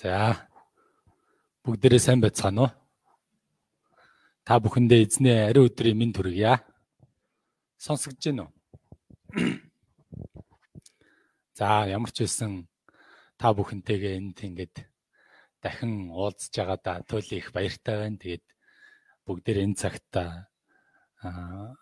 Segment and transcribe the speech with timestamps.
[0.00, 0.48] За.
[1.60, 2.72] Бүгдээрээ сайн байцгаана уу?
[4.48, 6.64] Та бүхэндээ эзний ариун өдрийн минь төргийа.
[7.76, 8.52] Сонсогдож байна уу?
[11.58, 12.64] За, ямар ч байсан
[13.36, 14.88] та бүхэнтэйгээ энд ингээд
[15.60, 18.16] дахин уулзж байгаадаа туйл их баяртай байна.
[18.16, 18.44] Тэгээд
[19.28, 21.76] бүгдээр энэ цагт аа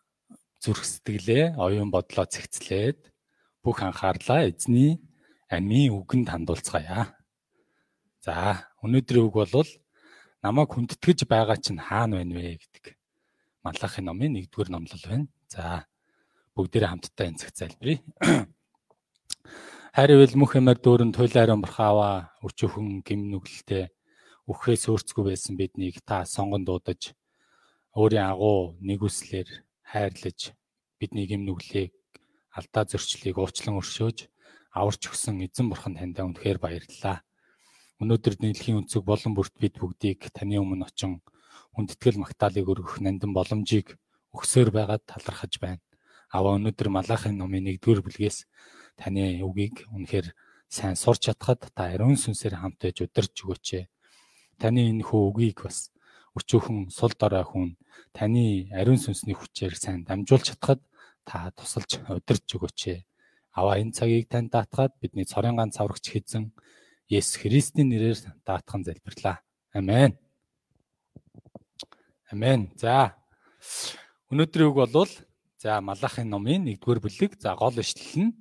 [0.58, 3.14] зүрх сэтгэлээ, оюун бодлоо цэгцлээд
[3.62, 4.98] бүх анхаарлаа эзний
[5.46, 7.14] амийн үгэнд хандуулцгаая.
[8.28, 9.68] За өнөөдрийн үг бол
[10.44, 12.92] намайг хүндэтгэж байгаа чинь хаана байна вэ гэдэг.
[13.64, 15.32] Малахын номын 1-р номлол байна.
[15.48, 15.88] За
[16.52, 18.04] бүгдээрээ хамтдаа энэ цаг залбирая.
[19.96, 23.88] Хайр ивэл мөх юмар дүүрэн туйлаараа бурхаава өчөөхөн гим нүгэлтэй
[24.44, 27.16] үхээс өөрцгөө байсан биднийг та сонгон дуудаж
[27.96, 29.48] өөрийн агуу нэгүслэр
[29.88, 30.52] хайрлаж
[31.00, 31.96] бидний гим нүглийг
[32.52, 34.28] алдаа зөрчлийг уучлан өршөөж
[34.76, 37.24] аварч өгсөн эзэн бурхан таньда үнэхээр баярлалаа.
[37.98, 41.18] Өнөөдөр дэлхийн өнцөг болон бүрт бид бүгдийг таны өмнө очин
[41.74, 43.98] хүндэтгэл магтаалыг өргөх нандин боломжийг
[44.30, 45.82] өгсөөр байгаад талархаж байна.
[46.30, 48.46] Аваа өнөөдөр Малахын номын 1-р бүлгээс
[48.94, 50.30] таны үгийг үнэхээр
[50.70, 53.90] сайн сурч чадхад та ариун сүнсээр хамт байж удирж өгөөч.
[54.62, 55.90] Таны энэ хөө үгийг бас
[56.38, 57.74] өчөөхөн сул дорой хүн
[58.14, 60.86] таны ариун сүнсний хүчээр сайн дамжуулж чадхад
[61.26, 63.02] та тусалж удирж өгөөч.
[63.58, 66.54] Аваа энэ цагийг танд даатгаад бидний цорын ганц аврагч хэзэн
[67.08, 69.40] Есүс Христийн нэрээр даатхан залбирлаа.
[69.72, 70.12] Амен.
[72.28, 72.68] Амен.
[72.76, 73.16] За.
[74.28, 75.08] Өнөөдрийн үг бол
[75.56, 78.36] за Малахын номын 1-р бүлэг за гол ишлэл нь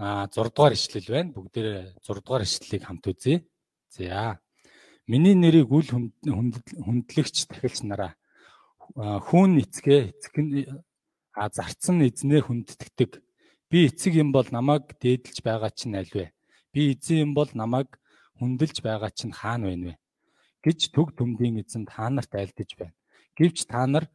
[0.00, 1.36] а 6 дугаар ишлэл байна.
[1.36, 3.44] Бүгдээ 6 дугаар ишлэлийг хамт үзье.
[3.92, 4.40] За.
[5.04, 8.16] Миний нэрийг үл хүндлэгч тахилч нараа
[8.96, 10.34] хүүн эцгээ эцэг
[11.36, 13.20] а зарцсан эзнээ хүндтгэдэг.
[13.68, 16.32] Би эцэг юм бол намайг дээдэлж байгаа чинь аль вэ?
[16.72, 17.98] Би эзэн юм бол намайг
[18.38, 19.94] хүндэлж байгаа чинь хаана байна вэ?
[20.64, 22.94] гэж төг төмдийн эзэн та нарт айлдаж байна.
[23.38, 24.10] Гэвч та нар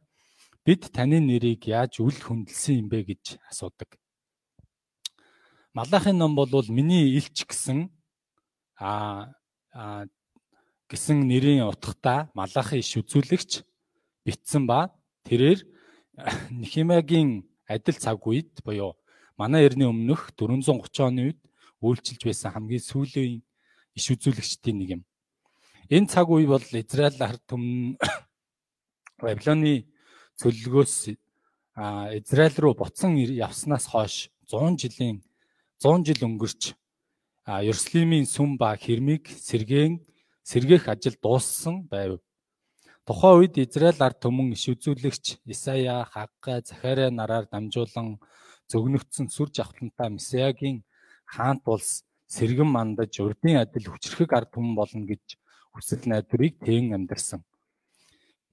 [0.64, 3.96] бид таны нэрийг яаж үл хүндэлсэн юм бэ гэж асуудаг.
[5.72, 7.88] Малахын ном бол миний илч гэсэн
[8.78, 9.32] а
[10.90, 13.64] гэсэн нэрийн утгатай Малахын иш үзүүлэгч
[14.24, 14.92] битсэн ба
[15.24, 15.64] тэрээр
[16.54, 18.94] Нехимагийн адил цаг үед буюу
[19.36, 21.40] манай эртний өмнөх 430 оны үед
[21.80, 23.42] үйлчилж байсан хамгийн сүүлийн
[23.94, 25.02] иш үзүүлэгчдийн нэг юм.
[25.90, 27.96] Энэ цаг үе бол Израиль ард түмэн
[29.22, 29.86] Бабилоны
[30.40, 30.94] цөллөгөөс
[32.20, 35.22] Израиль руу буцан явснаас хойш 100 жилийн
[35.82, 36.62] 100 жил өнгөрч
[37.44, 40.00] Иерусалимийн сүм ба хэрмийг сэргээн
[40.42, 42.20] сэргээх ажил дууссан байв.
[43.04, 48.16] Тухайн үед Израиль ард түмэн иш үзүүлэгч Исая, Хаггай, Захария нараар дамжуулан
[48.72, 50.84] зөгнөгдсөн сүр жавхлантай Месиагийн
[51.34, 51.90] хаант улс
[52.30, 55.24] сэргэн мандаж урдын адил хүчрхэг ард түмэн болно гэж
[55.74, 57.42] хүсэл найдварыг тэн амьдарсан.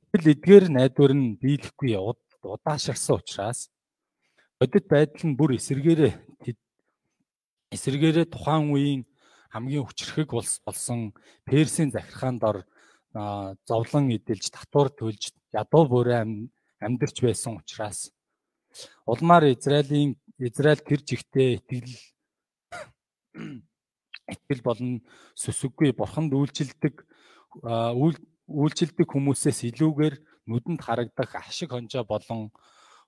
[0.09, 1.93] Тэгэл эдгээр найдвар нь биелэхгүй
[2.43, 3.69] удаашрсан учраас
[4.59, 6.13] бодит байдал нь бүр эсэргээрээ
[7.71, 9.01] эсэргээрээ тухайн үеийн
[9.53, 11.13] хамгийн хүчрхэг улс болсон
[11.47, 12.57] Персийн захиргаан дор
[13.69, 16.21] зовлон эдэлж татвар төлж ядуу бүрээ
[16.83, 18.11] амьдарч байсан учраас
[19.05, 21.91] улмаар Израилийн Израиль тэр жигтэй итгэл
[24.31, 24.91] итгэл болон
[25.35, 26.95] сүсэггүй бурханд үйлчилдэг
[28.51, 30.15] үйлчилдэг хүмүүсээс илүүгээр
[30.47, 32.51] нүдэнд харагдах ашиг хонжоо болон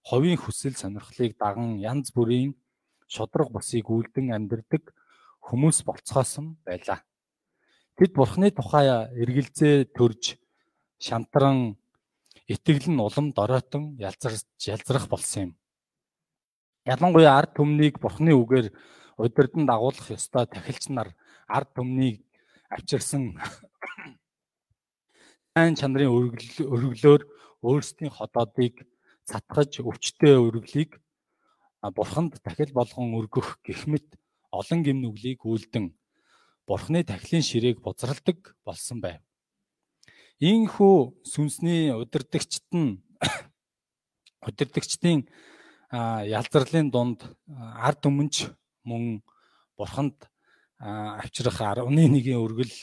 [0.04, 2.56] ховийн хүсэл сонирхлыг даган янз бүрийн
[3.08, 4.92] шодрог босыг үлдэн амьдардаг
[5.44, 7.04] хүмүүс болцгоосон байлаа.
[7.96, 8.88] Тэд бурхны тухай
[9.22, 10.40] эргэлзээ төрж
[11.00, 11.78] шантран
[12.48, 15.52] итгэл нь улам доройтон ялзрах болсон юм.
[16.88, 18.68] Ялангуяа ард түмнийг бурхны үгээр
[19.18, 21.10] удирдан дагуулах ёстой тахилч нар
[21.48, 22.24] ард түмнийг
[22.70, 23.38] авчирсан
[25.60, 26.14] айн чанарын
[26.74, 27.22] өргөлөөр
[27.62, 28.86] өөрсдийн ходоодыг
[29.30, 31.00] цатгаж өвчтөе өргөлийг
[31.96, 34.08] бурханд тахил болгон өргөх гихмит
[34.52, 35.92] олон гимнүглийг үлдэн
[36.68, 39.20] бурхны тахилын ширээг бузралдаг болсон байв.
[40.40, 43.04] Ийхүү сүнсний удирдагчт нь
[44.48, 45.28] удирдагчдын
[45.92, 48.48] ялзарлын дунд ард өмнч
[48.84, 49.24] мөн
[49.78, 50.30] бурханд
[50.80, 52.76] авчрах 11-ийн өргөл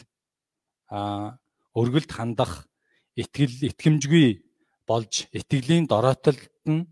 [1.77, 2.67] өргөлд хандах
[3.15, 4.43] итгэл итгэмжгүй
[4.89, 6.89] болж итгэлийн дороотолд нь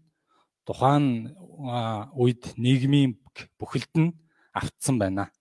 [0.68, 1.34] тухайн
[2.14, 3.16] үед нийгмийн
[3.58, 4.14] бүхэлд нь
[4.52, 5.32] автсан байна.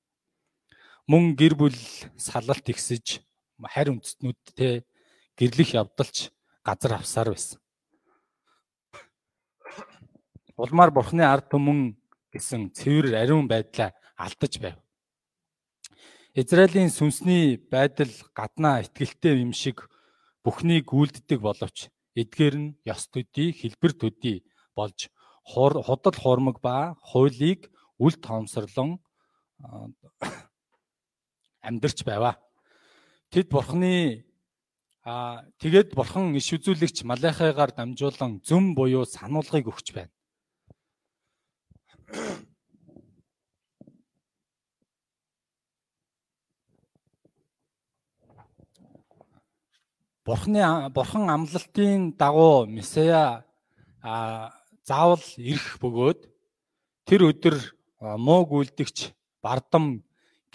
[1.07, 1.77] Мөн гэр бүл
[2.17, 3.21] салалт ихсэж
[3.61, 4.83] харь үндэстнүүдтэй
[5.37, 6.31] гэрлэх явдалч
[6.65, 7.59] газар авсаар байсан.
[10.57, 11.93] Улмаар бурхны ард түмэн
[12.33, 14.77] гэсэн цэвэр ариун байдлаа алдаж байв.
[16.37, 19.89] Израилийн сүнсний байдал гаднаа ихтгэлтэй юм шиг
[20.45, 24.45] бүхнийг гүйлддэг боловч эдгээр нь ёс төдий, хэлбэр төдий
[24.77, 25.09] болж
[25.41, 29.01] худал хуурмаг ба хуулийг үл тоомсорлон
[31.67, 32.37] амьдарч байваа.
[33.31, 34.27] Тэд бурхны
[35.07, 40.11] аа тэгээд бурхан иш үзүүлэгч Малахайгаар дамжуулан зөв буюу сануулгыг өгч байна.
[50.27, 50.63] Бурхны
[50.95, 53.43] бурхан амлалтын дагуу Месая
[54.01, 54.51] а
[54.87, 56.31] заавал ирэх бөгөөд
[57.03, 57.55] тэр өдөр
[57.99, 59.11] муу гүйлдэгч
[59.43, 60.03] бардам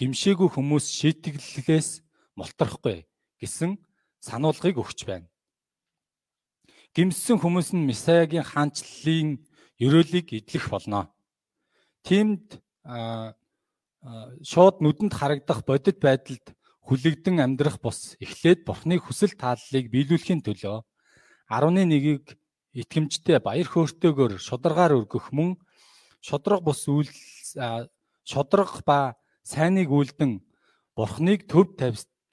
[0.01, 2.01] гимшээгүй хүмүүс шийтгэлээс
[2.33, 3.05] мултрахгүй
[3.37, 3.77] гэсэн
[4.25, 5.29] сануулгыг өгч байна.
[6.97, 9.41] Гимссэн хүмүүс нь Месаягийн хаанчлалын
[9.77, 11.12] ерөөлийг эдлэх болно.
[12.03, 12.59] Тиймд
[14.43, 16.51] шууд нүдэнд харагдах бодит байдалд
[16.83, 18.19] хүлэгдэн амьдрах бус.
[18.19, 20.83] Эхлээд Бурхны хүсэл тааллыг биелүүлэхийн төлөө
[21.47, 22.35] 11-ийг
[22.75, 25.55] итгэмжтэй баяр хөөртэйгээр шударгаар өргөх мөн
[26.19, 27.07] шудраг бус үйл
[28.27, 29.15] шудраг ба
[29.47, 30.43] сайныг үлдэн
[30.97, 31.79] Бурхныг төв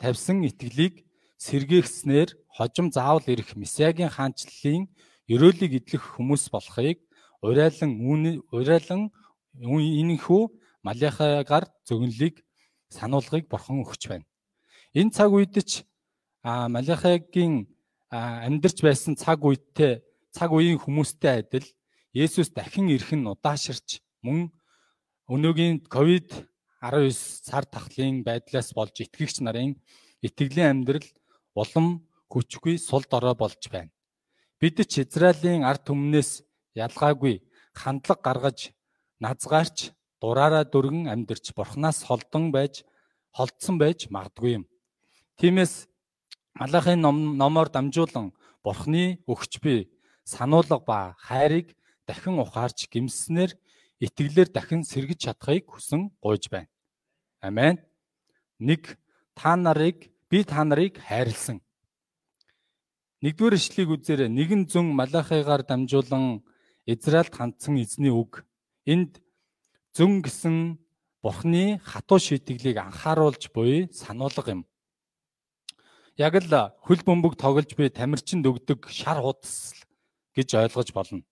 [0.00, 1.06] тавьсан итгэлийг
[1.38, 4.90] сэргээхснээр хожим заавал ирэх Месиагийн хаанчлалын
[5.30, 6.98] ерөөлийг эдлэх хүмүүс болохыг
[7.40, 7.92] урайлан
[8.52, 9.14] урайлан
[9.58, 10.42] энэхүү
[10.82, 12.40] Малахагаар зөгнөлийг
[12.88, 14.26] сануулгыг Бурхан өгч байна.
[14.94, 15.84] Энэ цаг үед ч
[16.42, 17.68] Малахигийн
[18.10, 20.00] амьдарч байсан цаг үедтэй
[20.32, 21.66] цаг үеийн хүмүүстэй адил
[22.16, 24.50] Есүс дахин ирэх нь удааширч мөн
[25.30, 26.32] өнөөгийн ковид
[26.82, 27.12] 19
[27.46, 29.78] сар тахлын байдлаас болж итгэгч нарын
[30.26, 31.06] итгэлийн амьдрал
[31.54, 33.94] улам хүчгүй сул дорой болж байна.
[34.58, 36.42] Бид ч Израилийн ард түмнээс
[36.74, 37.44] ялгаагүй
[37.76, 38.74] хандлага гаргаж
[39.20, 42.84] назгаарч дураараа дүргэн амьдарч бурхнаас холдон байж
[43.36, 44.64] холдсон байж магадгүй юм.
[45.38, 45.86] Тиймээс
[46.60, 48.34] Малахын номоор дамжуулан
[48.64, 49.88] Бурхны өгч би
[50.24, 51.72] сануулга ба хайрыг
[52.06, 53.56] дахин ухаарч гимснэр
[54.04, 56.68] итгэлээр дахин сэргэж чадахыг хүсэн гуйж байна.
[57.40, 57.78] Амен.
[58.58, 58.98] Нэг
[59.34, 61.60] та нарыг би та нарыг хайрлсан.
[63.22, 64.28] Нэгдүгээр ишлэгийг үзээрэй.
[64.28, 66.44] Нэгэн зүн Малахигаар дамжуулан
[66.84, 68.44] Израильд хандсан эзний үг.
[68.90, 69.22] Энд
[69.94, 70.56] зүн гэсэн
[71.22, 74.62] Бурхны хатуу шийтгэлийг анхааруулж буй сануулга юм.
[76.18, 76.50] Яг л
[76.82, 79.78] хөл бөмбөг тоглож би тамирчин дөгдөг шар худас
[80.34, 81.22] гэж ойлгож болно.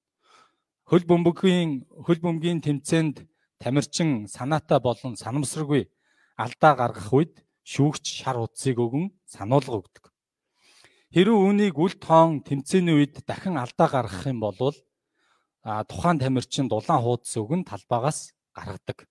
[0.86, 3.26] Хөл бөмбөгийн хөл бөмбөгийн тэмцээнд
[3.58, 5.90] тамирчин санаатай болон санамсаргүй
[6.38, 7.34] алдаа гаргах үед
[7.66, 10.04] шүүгч шар худсыг өгөн сануулга өгдөг.
[11.10, 14.54] Хэрвээ үүнийг үл тоон тэмцээний үед дахин алдаа гаргах юм бол
[15.88, 19.04] тухайн тамирчин дулаан хуудас өгөн талбайгаас гаргадаг.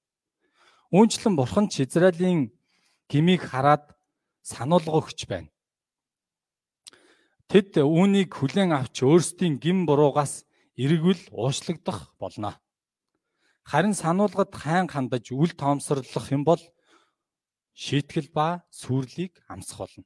[0.92, 2.52] Үүнчлэн бурхан ч Израилийн
[3.12, 3.94] гмийг хараад
[4.42, 5.52] сануулга өгч байна.
[7.48, 10.44] Тэд үүнийг хүлээн авч өөрсдийн гим буруугаас
[10.76, 12.60] эргвэл уушлагдах болно.
[13.64, 16.60] Харин сануулгад хайн хандаж үл тоомсорлох юм бол
[17.76, 20.06] шийтгэл ба сүрлийг амсах болно.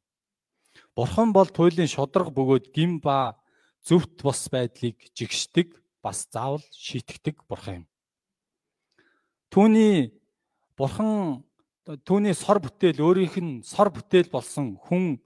[0.95, 3.37] Бурхан бол туйлын шодрог бөгөөд гим ба
[3.81, 7.85] зөвхт бос байдлыг жигшдэг бас заавал шийтгдэг бурхан юм.
[9.49, 10.11] Түүний
[10.77, 11.43] бурхан
[12.05, 15.21] түүний сор бүтээл өөрийнх нь сор бүтээл болсон хүн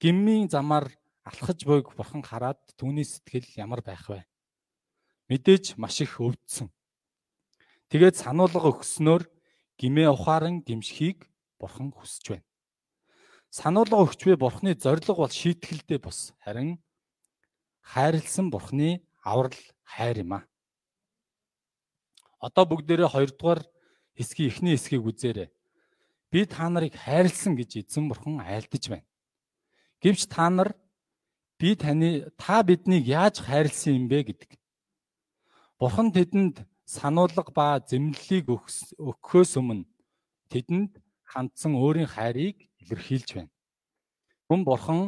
[0.00, 0.88] гиммийн замаар
[1.24, 4.24] алхаж буйг бурхан хараад түүний сэтгэл ямар байх вэ?
[5.28, 6.72] Мэдээж маш их өвдсөн.
[7.88, 9.28] Тэгээд сануулга өгснөөр
[9.76, 11.28] гимээ ухаан гимшхийг
[11.60, 12.48] бурхан хүсэж байна.
[13.50, 16.32] Сануулга өгч буй бурхны зориг бол шийтгэлтэй бус.
[16.44, 16.76] Харин
[17.80, 20.40] хайрлсан бурхны аврал хайр юм а.
[22.40, 23.60] Одоо бүгдээрээ хоёрдугаар
[24.16, 25.48] хэсгийн эхний хэсгийг үзээрэй.
[26.30, 29.06] Би та нарыг хайрлсан гэж эзэн бурхан айлдаж байна.
[30.02, 30.74] Гэвч та нар
[31.58, 34.50] би таны та биднийг яаж хайрлсан юм бэ гэдэг.
[35.78, 39.84] Бурхан тэдэнд сануулга ба зэмлэлийг өгөхөөс өмнө
[40.52, 43.52] тэдэнд хандсан өөрийн хайрыг илэрхийлж байна.
[44.46, 45.00] Хүн бурхан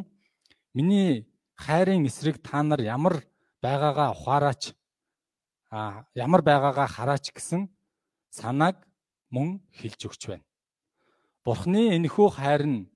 [0.74, 3.24] миний хайрын эсрэг та нар ямар
[3.64, 4.72] байгаагаа ухаараач
[5.70, 7.70] а ямар байгаагаа хараач гэсэн
[8.30, 8.76] санааг
[9.30, 10.46] мөн хэлж өгч байна.
[11.44, 12.90] Бурхны энэхүү хайр нь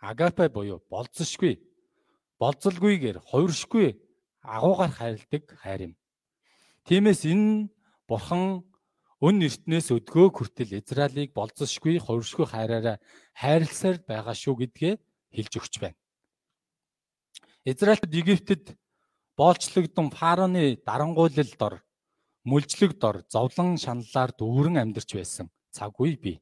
[0.00, 1.60] агапе буюу болцсошгүй
[2.40, 3.88] болцолгүйгээр хувиршгүй
[4.42, 5.92] агуугаар хайрладаг хайр юм.
[6.86, 7.68] Тиймээс энэ
[8.08, 8.62] бурхан
[9.20, 12.96] өн эртнээс өдгөө хүртэл Израилийг болцсошгүй хувиршгүй хайраараа
[13.32, 14.94] хайрласаар байгаа шүү гэдгээ
[15.32, 15.98] хэлж өгч байна.
[17.64, 18.76] Израильд Египтэд
[19.36, 21.74] боолчлогдсон фараоны дарангуйлал дор
[22.48, 26.38] мүлжлэг дор зовлон шаналлаар дүүрэн амьдарч байсан цаг үе бий.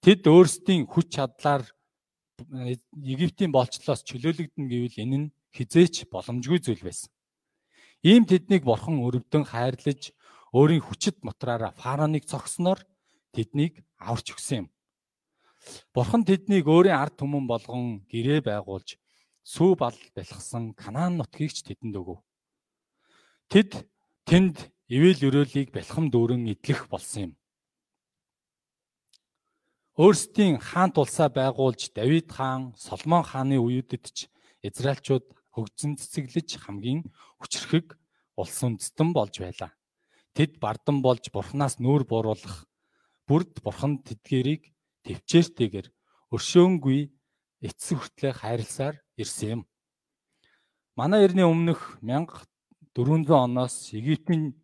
[0.00, 1.62] Тэд өөрсдийн хүч чадлаар
[3.12, 7.10] Египтийн болцлоос чөлөөлөгдөн гэвэл энэ нь хизээч боломжгүй зүйл байсан.
[8.06, 10.14] Ийм тэднийг бурхан өрөвдөн хайрлаж
[10.54, 12.86] өөрийн хүчит мотраараа фараоныг цогсноор
[13.34, 14.66] тэднийг аварч өгсөн юм.
[15.90, 18.96] Бурхан тэднийг өөрийн ард түмэн болгон гэрээ байгуулж
[19.48, 22.20] сүү бал бэлгсэн Канаан нутгийг ч тэдэнд өгөв.
[23.48, 23.88] Тэд
[24.28, 27.32] тэнд ивэл өрөөлийг бэлхэм дүүрэн идэх болсон юм.
[29.96, 34.28] Өөрсдийн хаан тулсаа байгуулж Давид хаан, Соломон хааны үеүдэд ч
[34.60, 35.26] Израильчууд
[35.56, 37.08] хөгжсөн цэцэглэж хамгийн
[37.40, 37.96] хүчрхэг
[38.36, 39.72] улс үндэстэн болж байлаа.
[40.36, 42.68] Тэд бардан болж бурхнаас нүүр бууруулах
[43.26, 44.70] бүрд бурхан тэдгэрийг
[45.02, 45.86] төвчээртэйгэр
[46.30, 47.00] өршөөнгүй
[47.64, 49.62] эцэг хүртлэх хайрласаар ирсэн юм.
[50.96, 54.54] Манай эртний өмнөх 1400 оноос Египтийн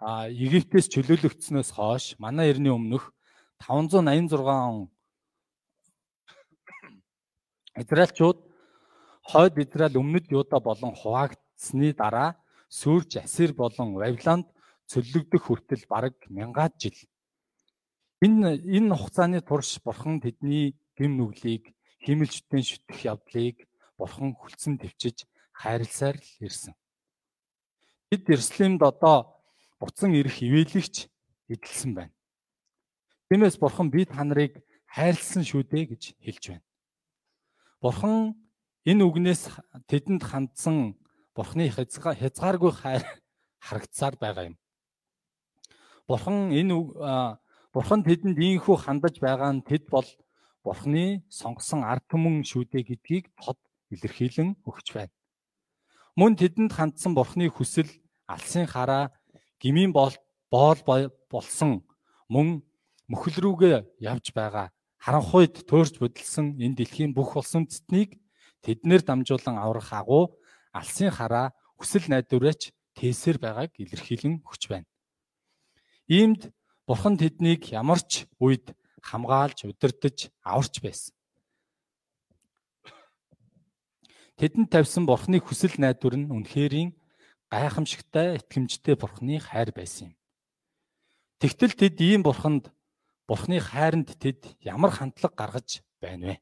[0.00, 3.12] Египтээс чөлөөлөгдснөөс хойш манай эртний өмнөх
[3.60, 4.88] 586 он
[7.76, 8.38] Израильчууд
[9.22, 14.46] хойд Израиль өмнөд Юда болон хуваагдсны дараа Сүрж Асир болон Вавилонд
[14.90, 16.98] цөллөгдөх хүртэл бараг мянгаад жил.
[18.22, 23.69] Энэ энэ хугацааны турш бурхан тэдний гим нүглийг химэлжтэн шүтэх явдлыг
[24.00, 26.72] бурхан хүлцэн төвчж хайрласаар л ирсэн.
[28.08, 29.36] Бид Иерусалимд одоо
[29.76, 31.12] буцан ирэх ивэлэгч
[31.52, 32.14] эдэлсэн байна.
[33.28, 34.56] Тиймээс бурхан би та нарыг
[34.88, 36.66] хайрлсан шүү дээ гэж хэлж байна.
[37.84, 38.40] Бурхан
[38.88, 39.52] энэ үгнээс
[39.84, 40.96] тэдэнд хандсан
[41.36, 43.04] бурханы хязгааргүй хайр
[43.68, 44.56] харагдсаар байгаа юм.
[46.08, 46.74] Бурхан энэ
[47.70, 50.08] бурхан тэдэнд ийхүү хандаж байгаа нь тэд бол
[50.64, 55.14] бурханы сонгосон ард түмэн шүү дээ гэдгийг тод илэрхийлэн өгч байна.
[56.16, 57.90] Мөн тэдэнд хандсан бурханы хүсэл
[58.26, 59.10] алсын хараа
[59.62, 60.16] гмийн боол
[61.30, 61.84] болсон
[62.28, 62.62] мөн
[63.10, 68.20] мөхөл рүүгээ явж байгаа харанхуйд төөрч бодилсон энэ дэлхийн бүх улсын цэцнийг
[68.64, 70.38] тэднэр дамжуулан аврах агуу
[70.76, 74.88] алсын хараа хүсэл найдвараач тээсэр байгааг илэрхийлэн өгч байна.
[76.06, 76.52] Иймд
[76.86, 81.14] бурхан тэднийг ямар ч үед хамгаалж удирдах аварч байсан.
[84.40, 86.96] Тэдэнд тавьсан бурханы хүсэл найдвар нь үнэхэрийн
[87.52, 90.14] гайхамшигтай итгэмжтэй бурханы хайр байсан юм.
[91.44, 92.72] Тэгтэл тэд ийм бурханд
[93.30, 96.36] Бурхны хайранд тэд ямар хандлага гаргаж байна вэ?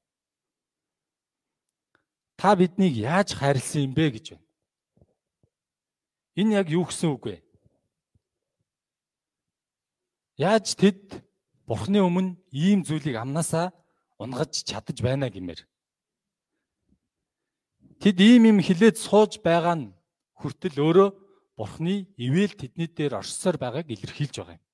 [2.41, 4.49] Та биднийг яаж хайрлсан юм бэ гэж байна.
[6.41, 7.37] Энэ яг юу гэсэн үг вэ?
[10.41, 11.21] Яаж тэд
[11.69, 13.77] Бурхны өмнө ийм зүйлийг амнасаа
[14.17, 15.61] унгаж чадаж байна гэмээр.
[17.99, 19.95] Тэд ийм юм хилээд сууж байгаа нь
[20.39, 21.11] хүртэл өөрөө
[21.59, 24.65] Бурхны ивэл тэдний дээр оршсоор байгааг илэрхийлж байгаа юм.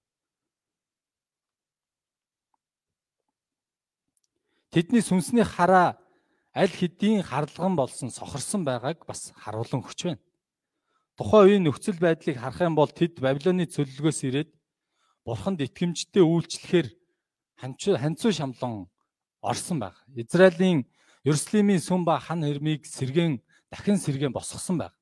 [4.68, 5.96] Тэдний сүнсний хараа
[6.52, 10.20] аль хэдийн харлаган болсон сохорсон байгааг бас харуулan өгч байна.
[11.16, 14.50] Тухайн үеийн нөхцөл байдлыг харах юм бол тэд Бабилоны цөллөгөөс ирээд
[15.24, 16.92] Бурханд итгэмжтэй үйлчлэхээр
[17.56, 18.92] ханцуу шамлан
[19.40, 19.96] орсон баг.
[20.12, 20.84] Израилийн
[21.24, 23.40] Ерслимийн сүм ба хан хэрмийг сэргэн
[23.72, 24.92] дахин сэргэн босгосон баг.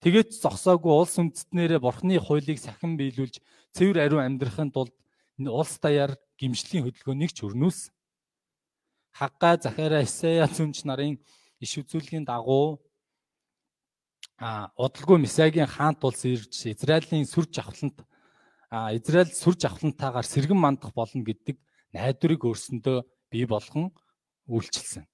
[0.00, 3.44] Тэгээд зогсоогүй улс үндэстнэрээ Бурхны хуулийг сахин биелүүлж
[3.76, 4.96] цэвэр ариун амьдрахын тулд
[5.36, 7.92] улс даяар гимшлийн хөдөлгөөнийг ч өрнүүлсэн.
[9.12, 11.20] Хагга Захария Исая зүнч нарын
[11.60, 12.80] иш үзүүлгийн дагуу
[14.40, 18.00] а удалгүй Месагийн хаант улс ирж Израилийн сүр жавхлант
[18.72, 21.60] а Израиль сүр жавхлантаагаар сэргэн мандах болно гэдэг
[21.92, 23.92] найдварыг өөрсөндөө бий болгон
[24.50, 25.06] үйлчилсэн.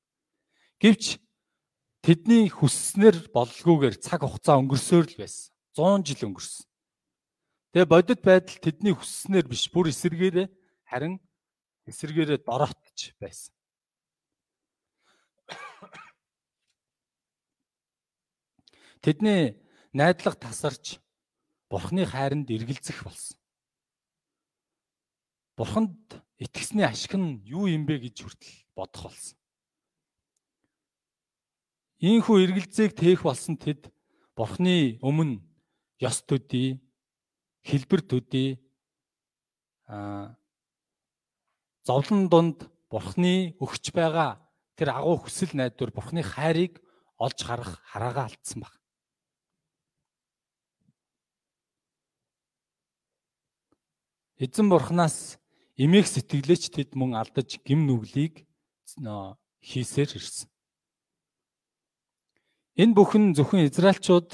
[0.80, 1.20] Гэвч
[2.00, 5.52] тэдний хүсснээр боллгүйгээр цаг хугацаа өнгөрсөөр л байсан.
[5.76, 6.64] 100 жил өнгөрсөн.
[7.76, 10.48] Тэгээ бодит байдал тэдний хүсснээр биш бүр эсэргээрээ
[10.88, 11.20] харин
[11.84, 13.52] эсэргээрээ дороотч байсан.
[19.04, 19.60] Тэдний
[19.92, 20.96] найдлага тасарч
[21.68, 23.36] Бурхны хайранд эргэлзэх болсон.
[25.56, 29.38] Бурханд итгэсний ашиг нь юу юм бэ гэж хүртэл бодох болсон.
[31.96, 33.88] Ийхүү эргэлзээг тээх болсон тэд
[34.36, 35.40] Бурхны өмнө
[36.04, 36.84] ёс төдий,
[37.64, 38.60] хэлбэр төдий
[39.88, 40.36] а
[41.88, 44.44] зовлон дунд Бурхны өгч байгаа
[44.76, 46.84] тэр агуу хүсэл найдвар Бурхны хайрыг
[47.16, 48.76] олж харах хараагаа алдсан баг.
[54.36, 55.40] Эзэн бурхнаас
[55.76, 58.48] эмээх сэтгэлээч тэд мөн алдаж гим нүглийг
[59.60, 60.48] хийсээр ирсэн.
[62.76, 64.28] Энэ бүхэн зөвхөн Израильчууд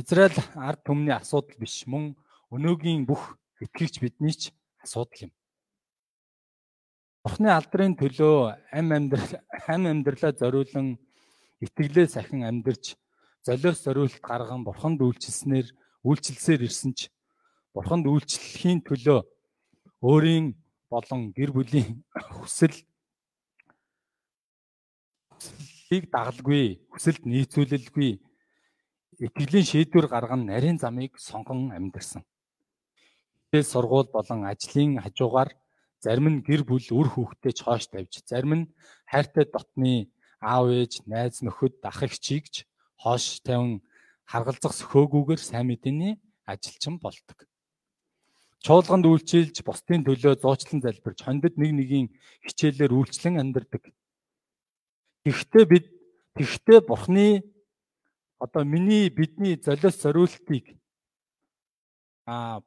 [0.00, 2.16] Израиль ард түмний асуудал биш мөн
[2.52, 5.32] өнөөгийн бүх итгэгч бидний ч асуудал юм.
[7.24, 8.36] Бурхны алдрын төлөө
[8.72, 9.32] ам амьдрал
[9.68, 10.98] ам амьдралаа зориулан
[11.64, 12.96] итгэлээ сахин амьдарч
[13.46, 15.70] золиос зориулт гарган бурханд үйлчилснээр
[16.02, 17.12] үйлчилсээр ирсэн ч
[17.70, 19.22] бурханд үйлчлэхийн төлөө
[20.02, 20.46] өөрийн
[20.90, 22.02] болон гэр бүлийн
[22.36, 22.74] хүсэл
[25.30, 28.10] хүслийг дагалгүй, хүсэлд нийцүүлэлгүй
[29.22, 32.26] итгэлийн шийдвэр гарган нарийн замыг сонгон амьдэрсэн.
[33.52, 35.50] Тэгэл сургууль болон ажлын хажуугаар
[36.02, 38.70] зарим нь гэр бүл үр хүүхдээ ч хоош тавьж, зарим нь
[39.06, 42.66] хайртай дотны аав ээж, найз нөхөд, ах эгчийгч
[42.98, 43.84] хоош тавин
[44.26, 47.38] харгалзах сөхөөгүйгээр сайн мэдээний ажилчин болдог.
[48.62, 52.06] Чуулганд үйлчилж, бусдын төлөө зуучлан залбирч, хондод нэг нэгийн
[52.46, 53.90] хичээлээр үйлчлэн амьдардаг.
[55.26, 55.86] Тэгэхдээ бид
[56.38, 57.42] тэгхдээ Бурхны
[58.38, 60.78] одоо миний бидний золиос зориултыг
[62.26, 62.62] а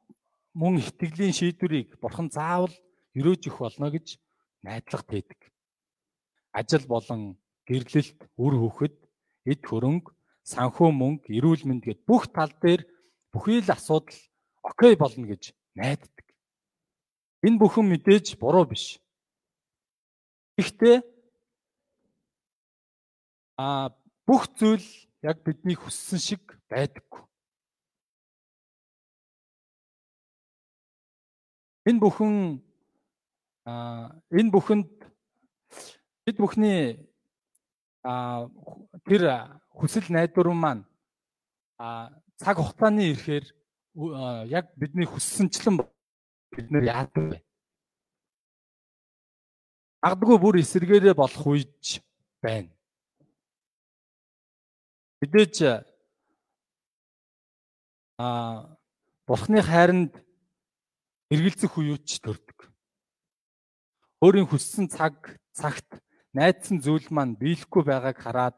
[0.52, 2.72] мөн итгэлийн шийдвэрийг Бурхан заавал
[3.16, 4.20] өрөөж их болно гэж
[4.64, 5.40] найдлага тээдэг.
[6.52, 8.96] Ажил болон гэрлэлт, үр хөвгөд,
[9.48, 10.12] эд хөрөнгө,
[10.44, 12.84] санхүү мөнгө, эрүүл мэнд гэд бүх тал дээр
[13.32, 14.16] бүхий л асуудал
[14.64, 16.26] окей болно гэж найддаг.
[17.46, 18.98] Энэ бүхэн мэдээж буруу биш.
[20.56, 21.04] Гэхдээ
[23.60, 23.92] а
[24.26, 24.86] бүх зүйл
[25.22, 27.22] яг бидний хүссэн шиг байдаггүй.
[31.86, 32.34] Энэ бүхэн
[33.66, 34.90] а энэ бүхэнд
[36.26, 37.06] бид бүхний
[38.02, 38.46] а
[39.06, 39.22] тэр
[39.70, 40.82] хүсэл найдвар маань
[41.78, 43.46] а цаг хугацааны ирэхээр
[43.96, 47.38] яг бидний хүссэнчлэн бид нэр яадаг вэ?
[50.04, 52.04] Агдгүй бүр эсэргээрээ болох үеч
[52.44, 52.68] байна.
[55.24, 55.56] Мэдээж
[58.20, 58.76] а
[59.26, 60.12] Бурхны хайранд
[61.32, 62.70] эргэлзэх үеүч төрдөг.
[64.22, 65.98] Өөрийн хүссэн цаг цагт
[66.36, 68.56] найдсан зүйл маань биелэхгүй байгааг хараад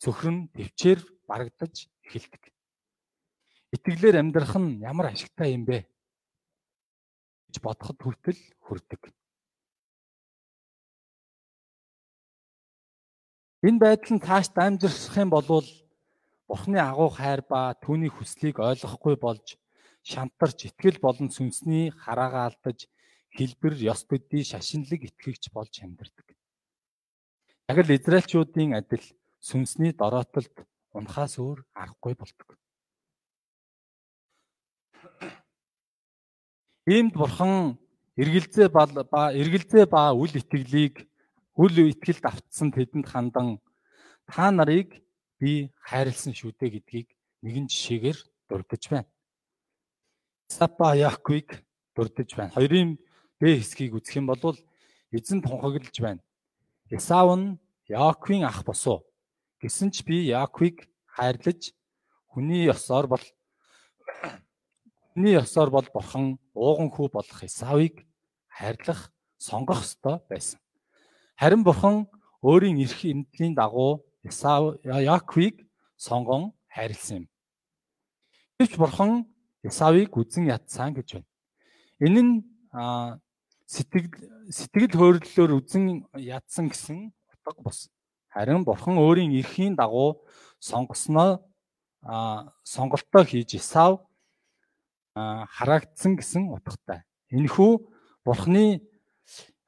[0.00, 2.55] цөхрөн төвчээр барагдаж эхэлдэг.
[3.74, 5.78] Итгэлээр амьдрах нь ямар ашигтай юм бэ
[7.50, 9.02] гэж бодоход хүртэл хүрдэг.
[13.66, 15.66] Энэ байдал нь цааш дамжирсах юм бол
[16.46, 19.58] Бурхны агуу хайр ба түүний хүслийг ойлгохгүй болж
[20.06, 22.86] шантарч итгэл болон сүнсний хараагаа алдаж
[23.34, 26.26] хэлбэр ёс төдий шашинлаг итгэгч болж амьдардаг.
[27.66, 29.02] Яг л израилчуудын адил
[29.42, 30.54] сүнсний дороотолд
[30.94, 32.54] унахаас өөр аргагүй болдог.
[36.86, 37.78] Иймд бурхан
[38.16, 38.86] эргэлзээ ба
[39.34, 41.04] эргэлзээ ба үл итгэлийг
[41.56, 43.58] үл итгэлд автсан тэдэнд хандан
[44.26, 45.02] та нарыг
[45.40, 47.08] би хайрлсан шүү дээ гэдгийг
[47.42, 49.08] нэгэн жишээгээр дурдж байна.
[50.48, 51.64] Сапа Яаквыг
[51.94, 52.54] дурдж байна.
[52.54, 52.98] Хоёрын
[53.40, 54.56] Б хэсгийг үзэх юм бол
[55.12, 56.24] эзэн тунхаглаж байна.
[56.88, 59.04] Эсав нь Яаковын ах босуу.
[59.60, 61.76] Гэсэн ч би Яаковыг хайрлаж
[62.32, 63.24] хүний ёсоор бол
[65.16, 68.04] хүний ёсоор бол бурхан ууган хүү болох Эсавыг
[68.52, 69.08] хайрлах
[69.40, 70.60] сонгох ёстой байсан.
[71.40, 72.04] Харин бурхан
[72.44, 75.64] өөрийн эрх эмтлийн дагуу Исав Яаковыг
[75.96, 77.28] сонгон хайрлсан юм.
[78.60, 79.24] Гэвч бурхан
[79.64, 81.28] Исавыг үзен ятсан гэж байна.
[82.04, 82.32] Энэ нь
[83.64, 84.12] сэтгэл
[84.52, 87.88] сэтгэл хөдлөлөөр үзен ядсан гэсэн утга бос.
[88.28, 90.20] Харин бурхан өөрийн эрхийн дагуу
[90.60, 91.40] сонгосноо
[92.68, 94.05] сонголтоо хийж Исав
[95.16, 97.00] харагдсан гэсэн утгатай.
[97.32, 97.72] Энэхүү
[98.24, 98.84] бурханы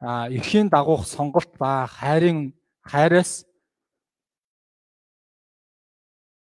[0.00, 2.52] эрхийн дагуух сонголт ба хайрын
[2.84, 3.48] хайраас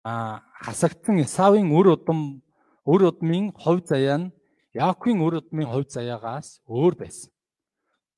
[0.03, 2.41] а хасагдсан Исавын үр удам
[2.85, 4.31] үр удмын хувь заяа нь
[4.73, 7.31] Яаковын үр удмын хувь заяагаас өөр байсан.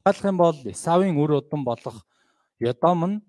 [0.04, 2.06] Тухайлх юм бол Исавын үр удам болох
[2.60, 3.22] Ядом нь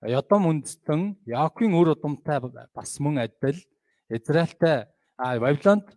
[0.00, 2.40] Ядом үндэстэн Яаковын үр удамтай
[2.72, 3.58] бас мөн адил
[4.08, 4.86] Израильтай
[5.18, 5.90] Вавилонд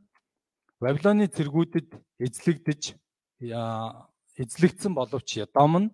[0.77, 1.89] Вавилоны цэргүүдэд
[2.21, 2.81] эзлэгдэж
[3.41, 5.93] эзлэгдсэн боловч Ядом нь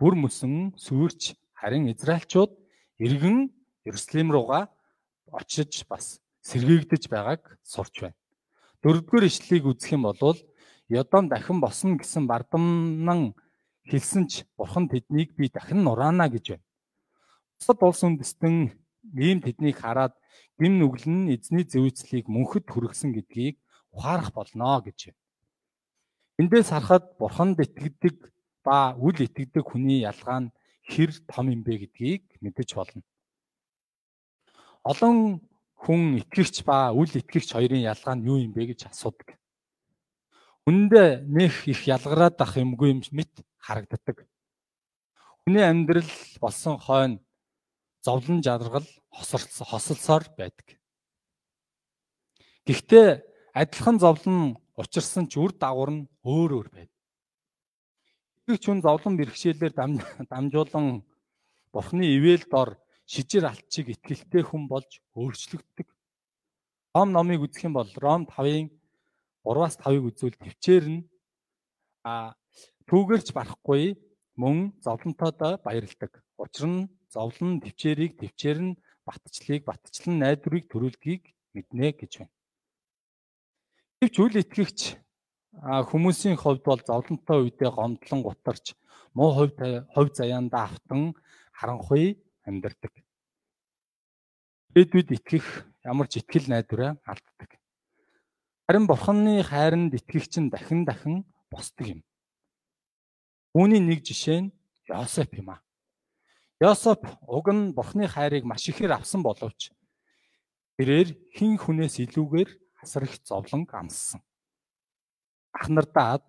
[0.00, 2.56] бүр мөсөн сүрч харин Израильчууд
[2.96, 3.52] эргэн
[3.84, 4.72] Иерусалим руугаа
[5.28, 8.16] очиж бас сэргийгдэж байгааг сурч байна.
[8.80, 10.40] Дөрөвдүгээр ишлэлийг үзэх юм бол
[10.88, 13.36] Йодом дахин босно гэсэн бардамнан
[13.84, 16.66] хэлсэн ч бурхан тэднийг би дахин нураана гэж байна.
[17.60, 18.72] Бусад улс үндэстэн
[19.12, 20.16] ийм тэднийг хараад
[20.56, 23.61] гим нүглэн нь эзний зүйцлийг мөнхөд хүргэсэн гэдгийг
[23.92, 25.20] ухаарах болно гэж байна.
[26.40, 28.16] Эндээс харахад бурханд итгэдэг
[28.64, 30.52] ба үл итгэдэг хүний ялгаа нь
[30.90, 33.02] хэр том юм бэ гэдгийг мэдэж болно
[34.82, 35.40] олон
[35.78, 39.38] хүн итгэгч ба үл итгэгч хоёрын ялгаа нь юу юм бэ гэж асуудаг.
[40.66, 44.26] Үндэ нэх их ялгараад ах юмгүй юм мэт харагддаг.
[45.42, 47.18] Хүний амьдрал болсон хойно
[48.02, 50.78] зовлон жаргал хосолсоор байдаг.
[52.66, 53.08] Гэхдээ
[53.52, 57.00] адилхан зовлон учирсан ч үр дагавар нь өөр өөр байдаг.
[58.48, 59.74] Итгэгч хүн зовлон бэрхшээлээр
[60.32, 61.04] дамжуулан
[61.72, 65.88] Бурхны ивэл дор шижир алтчиг итгэлтэй хүн болж өөрчлөгддөг.
[66.96, 68.68] Ром номыг үзэх юм бол Ром 5-ын
[69.44, 71.00] 3-аас 5-ыг үзвэл төвчээр нь
[72.04, 72.36] а
[72.88, 73.96] түүгэрч барахгүй
[74.36, 76.12] мөн зовлонтойдоо баярладаг.
[76.40, 81.22] Учир нь зовлон төвчээрийг төвчээр нь батчлыг батчлан найдварыг төрүүлгийг
[81.56, 82.36] мэднэ гэж байна.
[84.02, 84.98] Гэвч үл итгэгч
[85.62, 88.74] хүмүүсийн хувьд бол зовлонтой үедээ гомдлон гутарч
[89.14, 89.54] муу хувь
[89.94, 91.14] хувь заяандаа автан
[91.54, 92.90] харанхуй амьдардаг.
[94.74, 95.46] Эдвэд итгэх
[95.86, 97.62] ямар ч итгэл найдвараа алддаг.
[98.66, 102.00] Харин бурханы хайранд итгэгч нь дахин дахин босдог юм.
[103.54, 104.52] Үүний нэг жишээ нь
[104.90, 105.62] Йосеф юм а.
[106.58, 109.70] Йосеф уг нь бурханы хайрыг маш ихээр авсан боловч
[110.74, 114.20] тэрээр хин хүнээс илүүгээр асар их зовлон амссан.
[115.52, 116.20] Ах нартаа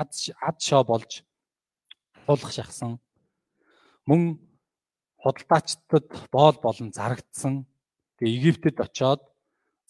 [0.00, 0.12] ад
[0.48, 1.22] ад шоо болж
[2.26, 2.98] тулах шахсан.
[4.08, 4.40] Мөн
[5.22, 7.66] худалдаачдад боол болон зарагдсан.
[8.18, 9.22] Тэгээ Египтэд очоод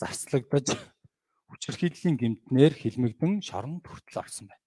[0.00, 0.74] зарцлагдаж
[1.48, 4.64] хүчирхийллийн гэмтнэр хилмигдэн шоронд хүртэл орсон байна.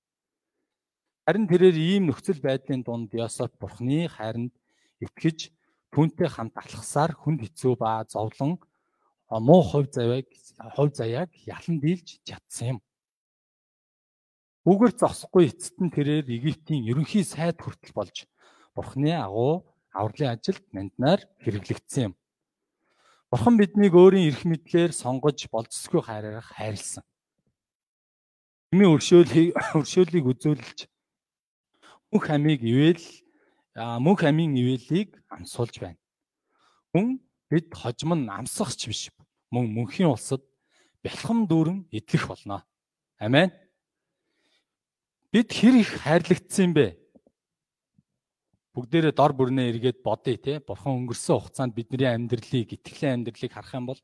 [1.25, 4.53] Харин тэрээр ийм нөхцөл байдлын дунд Йосеф бурхны хайранд
[4.99, 5.53] итгэж
[5.93, 8.57] түүнтэй хамт алхасаар хүнд хэцүү ба зовлон
[9.39, 10.27] муу хувь заяаг
[10.75, 12.79] хувь заяаг ялан дийлж чадсан юм.
[14.67, 18.27] Үгээр зогсохгүй эцэст нь тэрээр Египтийн ерөнхий сайд хүртэл болж
[18.75, 19.65] Бурхны агуу
[19.95, 22.13] авралын ажилд нанднаар хэрэглэгдсэн юм.
[23.31, 27.03] Бурхан биднийг өөрийн эрх мэдлээр сонгож болцсогүй хайраар хайрлсан.
[28.69, 30.77] Хэмээ өршөөлийг өршөөлийг үзүүлж
[32.11, 33.03] мөнх амийг ивэл
[33.75, 35.99] мөнх амийн ивэлийг амсуулж байна.
[36.91, 39.09] Хүн бид хожим нь амсахч биш
[39.51, 40.41] мөн мөнхийн улсад
[41.03, 42.63] бэлхэм дүүрэн идэх болно.
[43.19, 43.51] Амен.
[45.31, 46.95] Бид хэр их хайрлагдсан бэ?
[48.75, 50.59] Бүгдээрээ дор бүрнээ эргээд бодъё те.
[50.59, 54.01] Бурхан өнгөрсөн хугацаанд бидний амьдралыг, итгэлийн амьдралыг харах юм бол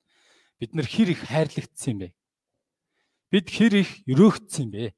[0.59, 2.07] бид нар хэр их хайрлагдсан бэ?
[3.31, 4.95] Бид хэр их өрөөгдсөн бэ?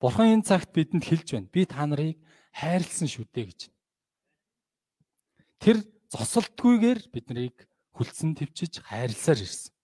[0.00, 1.52] Бурхан энэ цагт бидэнд хэлж байна.
[1.52, 2.16] Би та нарыг
[2.56, 3.60] хайрлсан шүү дээ гэж.
[5.60, 5.76] Тэр
[6.08, 7.67] зосолтгүйгээр биднийг
[7.98, 9.74] хүлцэн твчиж хайрласаар ирсэн.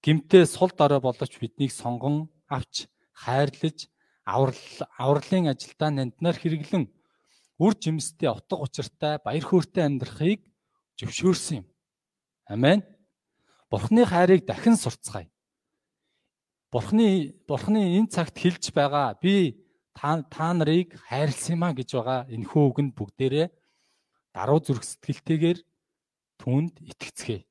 [0.00, 3.92] Гимтээ сул дорой боловч биднийг сонгон авч хайрлаж
[4.24, 6.88] авралын ажилдаа нанднаар хэрэглэн
[7.60, 10.40] үр жимстэй утга учиртай баяр хөөртэй амьдрахыг
[10.98, 11.66] зөвшөөрсөн юм.
[12.48, 12.82] Амен.
[13.70, 15.30] Бурхны хайрыг дахин сурцгаая.
[16.72, 19.60] Бурхны Бурхны энэ цагт хэлж байгаа би
[19.94, 23.48] та та нарыг хайрлсан юм а гэж байгаа энэ хөөгөнд бүгдээрээ
[24.32, 25.58] даруй зүрх сэтгэлтэйгээр
[26.42, 27.46] түүнд итгэцгээе.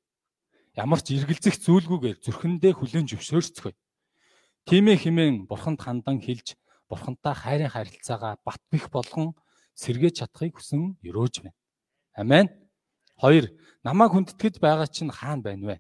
[0.76, 3.76] Ямар ч эргэлзэх зүйлгүйгээр зүрхэндээ хүлэн зөвшөөрцгөөе.
[4.68, 6.60] Тимээ химэн бурханд хандан хэлж
[6.92, 9.32] бурхантай хайрын харилцаагаа бат бих болгон
[9.80, 11.56] сэргээж чадахыг хүсэн өрөөж байна.
[12.20, 12.48] Амен.
[13.24, 13.48] 2.
[13.84, 15.76] Намайг хүндэтгэж байгаа чинь хаана байна вэ?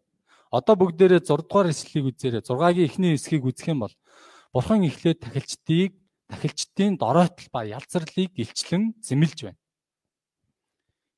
[0.51, 2.43] Одоо бүгдээрээ 6 дугаар эслэлийг үзээрэй.
[2.43, 3.95] 6-гийн эхний хэсгийг үзэх юм бол
[4.51, 5.95] Бурхан эхлээд тахилчдыг
[6.27, 9.59] тахилчдын доройтол ба ялцралыг илчлэн зэмлж байна.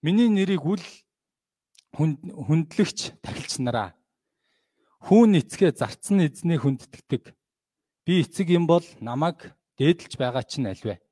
[0.01, 0.83] Миний нэрийг үл
[1.93, 3.93] хүндлэгч тахилч нараа
[5.03, 7.35] хүүн эцгээ зарцсан эзнээ хүндтгэдэг.
[8.07, 11.03] Би эцэг юм бол намайг дээдэлж байгаа чинь альвэ?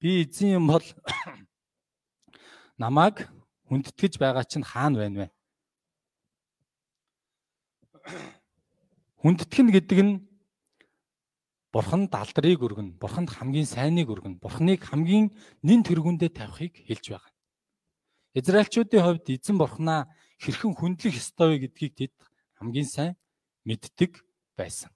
[0.00, 0.84] Би эзэн юм бол
[2.80, 3.28] намайг
[3.68, 5.28] хүндэтгэж байгаа чинь хаана байна вэ?
[9.20, 10.14] Хүндэтгэн гэдэг нь
[11.74, 15.34] Бурханд алдрыг өргөн, Бурханд хамгийн сайныг өргөн, Бурханыг хамгийн
[15.66, 17.32] нэн тэргүүндээ тавихыг хэлж байгаа.
[18.38, 20.06] Израильчүүдийн хувьд эзэн Бурханаа
[20.42, 22.14] хэрхэн хүндлэх ёстой вэ гэдгийг тэд
[22.58, 23.12] хамгийн сайн
[23.64, 24.22] мэддэг
[24.58, 24.90] байсан.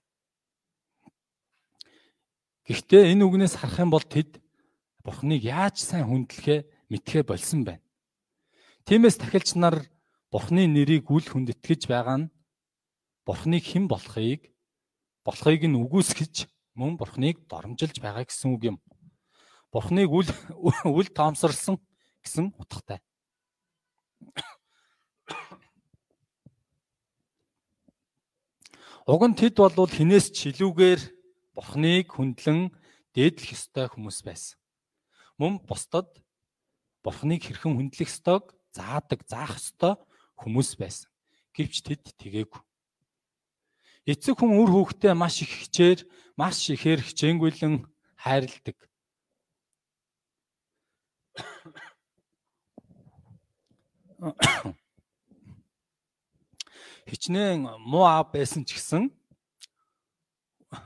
[2.69, 4.37] Гэхдээ энэ үгнээс харах юм бол тэд
[5.01, 6.59] Бурхныг яаж сайн хүндлэхээ
[6.91, 7.81] мэдхээ болсон байна.
[8.85, 9.89] Тиймээс тахилч нар
[10.29, 12.31] Бурхны нэрийг үл хүндэтгэж байгаа нь
[13.25, 14.53] Бурхныг хэн болохыг
[15.25, 16.45] болохыг нь үгүйсгэж
[16.77, 18.77] мөн Бурхныг доромжилж байгаа гэсэн үг юм.
[19.73, 20.29] Бурхныг үл
[20.85, 21.81] үл тоомсорлсон
[22.21, 23.01] гэсэн утгатай.
[29.09, 31.01] Уг нь тэд болвол хинээс ч илүүгээр
[31.57, 32.69] Бурхныг хүндлэн
[33.17, 34.61] дээдлэх ёстой хүмүүс байсан.
[35.41, 36.13] Мөн бусдад
[37.01, 39.97] Бурхныг хэрхэн хүндлэх ёстойг заадаг, заах ёстой
[40.37, 41.09] хүмүүс байсан.
[41.57, 42.61] Гэвч тэд тгээгүү.
[44.13, 46.05] Эцэг хүн үр хүүхдээ маш их хичээр,
[46.37, 48.77] маш ихээр хичээнгүйлэн хайрладаг.
[57.09, 59.03] хичнээн муу аав байсан ч гэсэн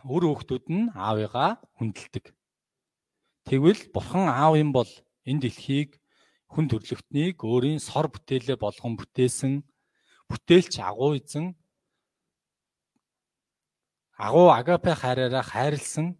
[0.07, 2.31] өр хүүхдүүд нь аавыгаа хүндэлдэг.
[3.47, 4.87] Тэгвэл бурхан аав юм бол
[5.27, 5.99] энэ дэлхийг
[6.47, 9.53] хүн төрлөختнийг өөрийн сор бүтээлээ болгон бүтээсэн
[10.31, 11.51] бүтээлч агуу эзэн
[14.15, 16.15] агуу агапе хайраараа хайрлсан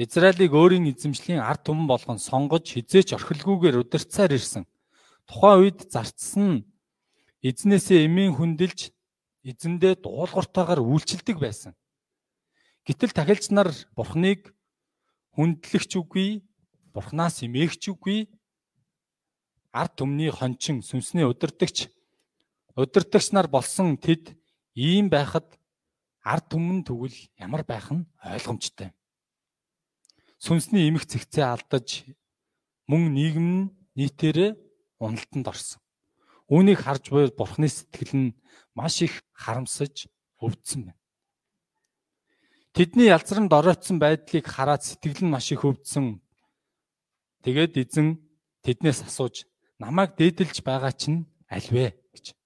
[0.00, 4.64] Израилийг өөрийн эзэмшлийн ард түмэн болгон сонгож хизээч орхилгүйгээр удирцаар ирсэн.
[5.28, 6.64] Тухайн үед зарцсан
[7.42, 8.94] эзнээсээ эмийн хүндэлж
[9.42, 11.74] эзэндээ дуулууртаагаар үйлчилдэг байсан.
[12.86, 14.54] Гэтэл тахилч нар бурхныг
[15.34, 16.42] хүндлэгч үгүй,
[16.94, 18.30] бурхнаас эмээгч үгүй,
[19.74, 21.90] ард түмний хончин сүнсний удирдагч
[22.76, 24.38] удирдагч нар болсон тэд
[24.78, 25.58] ийм байхад
[26.22, 28.94] ард түмэн тэгвэл ямар байх нь ойлгомжтой.
[30.38, 32.06] Сүнсний эмх цэгцээ алдаж
[32.86, 33.50] мөн нийгэм
[33.98, 34.50] нийтээрээ
[35.02, 35.81] уналтанд орсон.
[36.52, 38.36] Үүнийг харж буй бурхны сэтгэл нь
[38.76, 41.00] маш их харамсаж өвдсөн байна.
[42.76, 46.20] Тэдний ялзранд оройтсон байдлыг хараад сэтгэл нь маш их өвдсөн.
[47.40, 48.20] Тэгээд эзэн
[48.60, 49.48] тэднээс асууж
[49.80, 52.36] намайг дээдэлж байгаа чинь аль вэ гэж.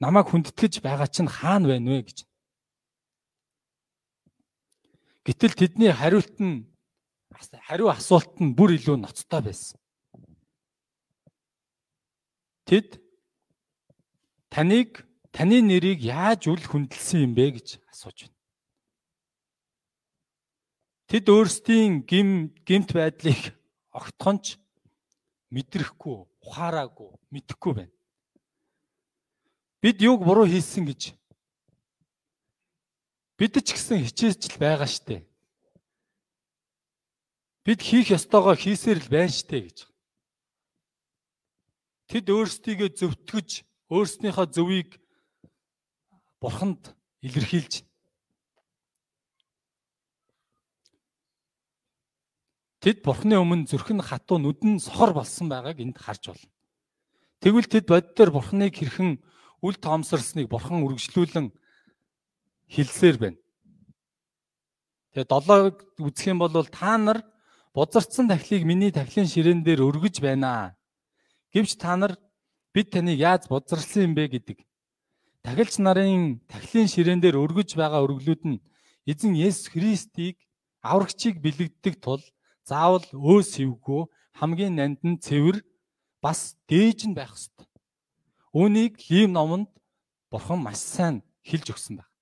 [0.00, 2.18] Намайг хүндэтгэж байгаа чинь хаана байна вэ гэж.
[5.28, 6.72] Гэтэл тэдний хариулт нь
[7.68, 9.76] хариу асуулт нь бүр илүү ноцтой байсан.
[12.68, 13.00] Тэд
[14.52, 18.36] таныг таны нэрийг яаж үл хүндэлсэн юм бэ гэж асууж байна.
[21.08, 23.56] Тэд өөрсдийн гим гимт байдлыг
[23.88, 24.60] огтхонч
[25.48, 27.94] мэдрэхгүй, ухаараагүй, мэдэхгүй байна.
[29.80, 31.16] Бид юуг буруу хийсэн гэж
[33.40, 35.24] бид ч гэсэн хичээж л байгаа штэ.
[37.64, 39.87] Бид хийх ёстойгоо хийсээр л байна штэ гэж.
[42.08, 43.50] Тэд өөрсдийгөө зөвтгөж,
[43.92, 44.96] өөрснийхөө зөвийг
[46.40, 47.88] бурханд илэрхийлж
[52.78, 56.46] Тэд бурхны өмнө зүрхэн хатуу нүдэн сохор болсон байгааг энд харж байна.
[57.42, 59.18] Тэгвэл тэд боддоор бурхныг хэрхэн
[59.66, 61.50] үл тоомсорсныг бурхан үргэлжлүүлэн
[62.70, 63.38] хэлсээр байна.
[65.10, 67.26] Тэгээ долоог үзэх юм бол та нар
[67.74, 70.77] бузарцсан тахлыг миний тахлын ширээн дээр өргөж байна.
[71.54, 72.16] Гэвч та нар
[72.74, 74.58] бид таныг яаж бузарсан юм бэ гэдэг.
[75.42, 78.62] Тахилч нарын тахлын ширээн дээр өргөж байгаа өргөлүүд нь
[79.08, 80.36] эзэн Есүс Христийг
[80.84, 82.20] аврагчийг бэлэгддэг тул
[82.68, 84.02] заавал өөс хөвгөө
[84.38, 85.64] хамгийн нандин цэвэр
[86.20, 87.66] бас дээж нь байх ёстой.
[88.52, 89.72] Үүнийг Лим номонд
[90.30, 92.12] Бурхан маш сайн хэлж өгсөн байна.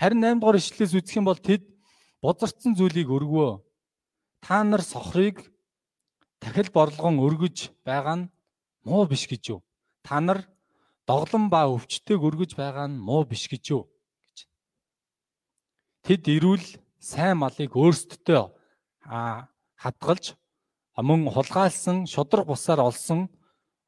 [0.00, 1.68] Харин 8 дугаар ишлэлээс үзэх юм бол тэд
[2.24, 3.60] бузарцсан зүйлийг өргөвөө.
[4.40, 5.44] Та нар сохрыг
[6.40, 8.30] дахил борлогон өргөж байгаа нь
[8.84, 9.60] муу биш гэж юу?
[10.02, 10.48] Та нар
[11.06, 13.82] доглон ба өвчтөйг өргөж байгаа нь муу биш гэж юу?
[13.86, 14.48] гэж.
[16.04, 16.64] Тэд ирүүл
[16.98, 18.42] сайн малыг өөрсдөө
[19.76, 20.36] хадгалж
[20.96, 23.28] мөн хулгайлсан шудраг бусаар олсон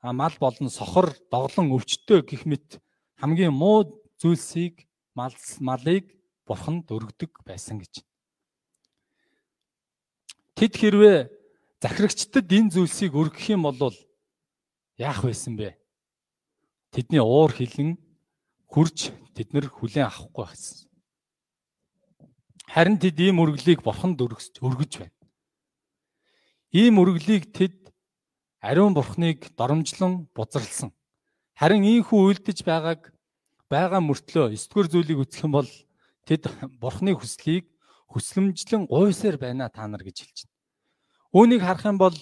[0.02, 2.80] мал болон сохор доглон өвчтөө гих мэт
[3.20, 3.88] хамгийн муу
[4.20, 6.08] зүйлсийг мал малыг
[6.46, 8.04] бурханд өргөдөг байсан гэж.
[10.56, 11.18] Тэд хэрвээ
[11.82, 13.96] захирагчдад энэ зүйлсийг өргөх юм бол
[14.94, 15.74] яах байсан бэ?
[16.94, 17.98] Тэдний уур хилэн
[18.70, 20.86] хурж тэднэр хүлээн авахгүй байсан.
[22.70, 25.18] Харин тэд ийм үргэлийг бурханд өргөж байна.
[26.70, 27.90] Ийм үргэлийг тэд
[28.62, 30.94] ариун бурхныг доромжлон бузарлсан.
[31.58, 33.10] Харин ийхүү үйлдэж байгааг
[33.66, 35.70] байгаа мөртлөө 9 дугаар зүйлийг үсэх юм бол
[36.30, 36.46] тэд
[36.78, 37.66] бурхны хүслийг
[38.06, 40.51] хүслэмжлэн гуйсаар байна та нар гэж хэлж.
[41.32, 42.12] Үүнийг харах юм бол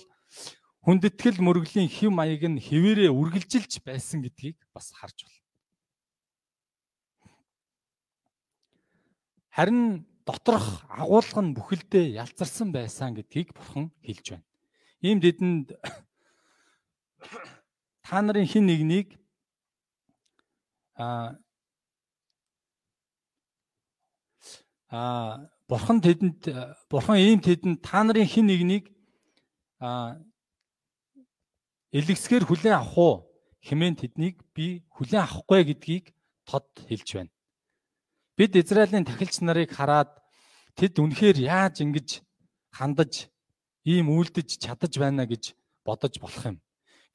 [0.87, 5.43] хүндэтгэл мөргөлийн хэв маяг нь хэвээрээ үргэлжилж байсан гэдгийг бас харж байна.
[9.51, 14.47] Харин доторх агуулга нь бүхэлдээ ялцарсан байсан гэдгийг бурхан хэлж байна.
[15.03, 15.75] Ийм дэдэнд
[18.07, 19.19] та нарын хин нэгнийг
[20.95, 21.35] а
[24.87, 26.47] а бурхан тэдэнд
[26.87, 29.00] бурхан ийм тэдэнд та нарын хин нэгнийг
[29.81, 30.21] а
[31.97, 33.15] элэгсгээр хүлээн авах уу
[33.65, 36.13] хэмээн тэднийг би хүлээн авахгүй гэдгийг
[36.45, 37.33] тод хэлж байна.
[38.37, 40.13] Бид Израилийн тахилч нарыг хараад
[40.77, 42.21] тэд үнэхээр яаж ингэж
[42.77, 43.33] хандаж
[43.85, 46.57] ийм үйлдэж чадаж байна гэж бодож болох юм.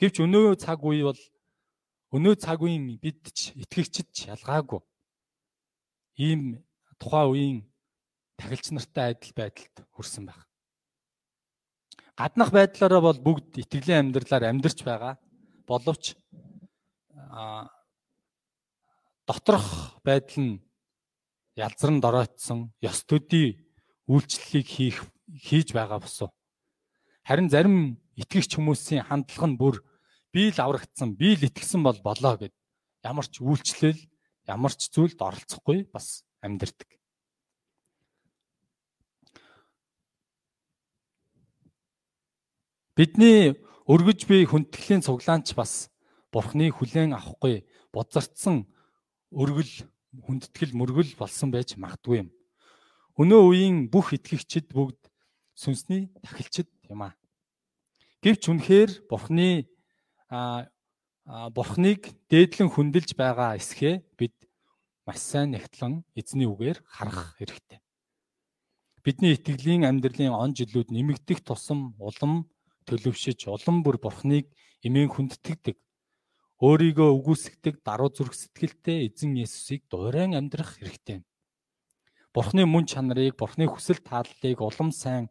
[0.01, 1.21] Гэвч өнөө цаг үе бол
[2.17, 4.81] өнөө цаг үеийн бид ч итгэгчд ялгаагүй.
[6.17, 6.65] Ийм
[6.99, 7.57] тухайн үеийн
[8.37, 10.41] тахилч нартай адил байдалд хүрсэн байх.
[12.15, 15.19] Гаднах байдлаараа бол бүгд итгэлийн амьдралаар амьдарч байгаа.
[15.67, 16.15] Боловч
[17.15, 17.67] а
[19.27, 20.63] доторх байдал нь
[21.55, 23.67] ялзран доройтсон ёс төдий
[24.07, 24.97] үйлчлэлийг хийх
[25.27, 26.31] хийж байгаа босов.
[27.27, 29.75] Харин зарим итгэгч хүмүүсийн хандлага нь бүр
[30.31, 32.53] би л аврагдсан, би л итгэсэн бол болоо гэд
[33.03, 33.99] ямар ч үйлчлэл,
[34.47, 36.89] ямар ч зүйлд оролцохгүй бас амьдэрдэг.
[42.95, 43.59] Бидний
[43.91, 45.91] өргөж буй хүндэтгэлийн цуглаанч бас
[46.31, 48.63] Бурхны хүлээн авахгүй бодзартсан
[49.35, 49.83] өргөл
[50.23, 52.29] хүндэтгэл мөргөл болсон байж магадгүй юм.
[53.19, 55.11] Өнөө үеийн бүх итгэгчид бүгд
[55.59, 57.19] сүнсний тахилчид юм а.
[58.23, 59.67] Гэвч үнэхээр Бурхны
[60.31, 60.71] а
[61.51, 64.39] Бурхныг дээдлэн хүндэлж байгаа эсхээ бид
[65.03, 67.83] маш сайн нэгтлэн эзний үгээр харах хэрэгтэй.
[69.03, 72.47] Бидний итгэлийн амьдралын он жилүүд нэмэгдэх тусам улам
[72.87, 74.49] төлөвшөж улам бүр бурхныг
[74.85, 75.77] эмээн хүндтгэдэг.
[76.61, 81.25] Өөрийгөө үгүйсгдэг даруй зүрх сэтгэлтэй эзэн Есүсийг дуурайн амьдрах хэрэгтэй.
[82.31, 85.27] Бурхны мөн чанарыг, Бурхны хүсэл тааллыг улам сайн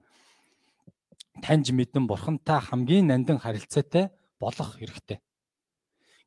[1.41, 5.19] таньж мэдэн Бурхантай хамгийн нандин харилцаатай болох хэрэгтэй.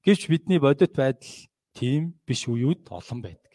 [0.06, 1.30] Гэвч бидний бодит байдал
[1.78, 3.54] тийм биш үеуд олон байдаг.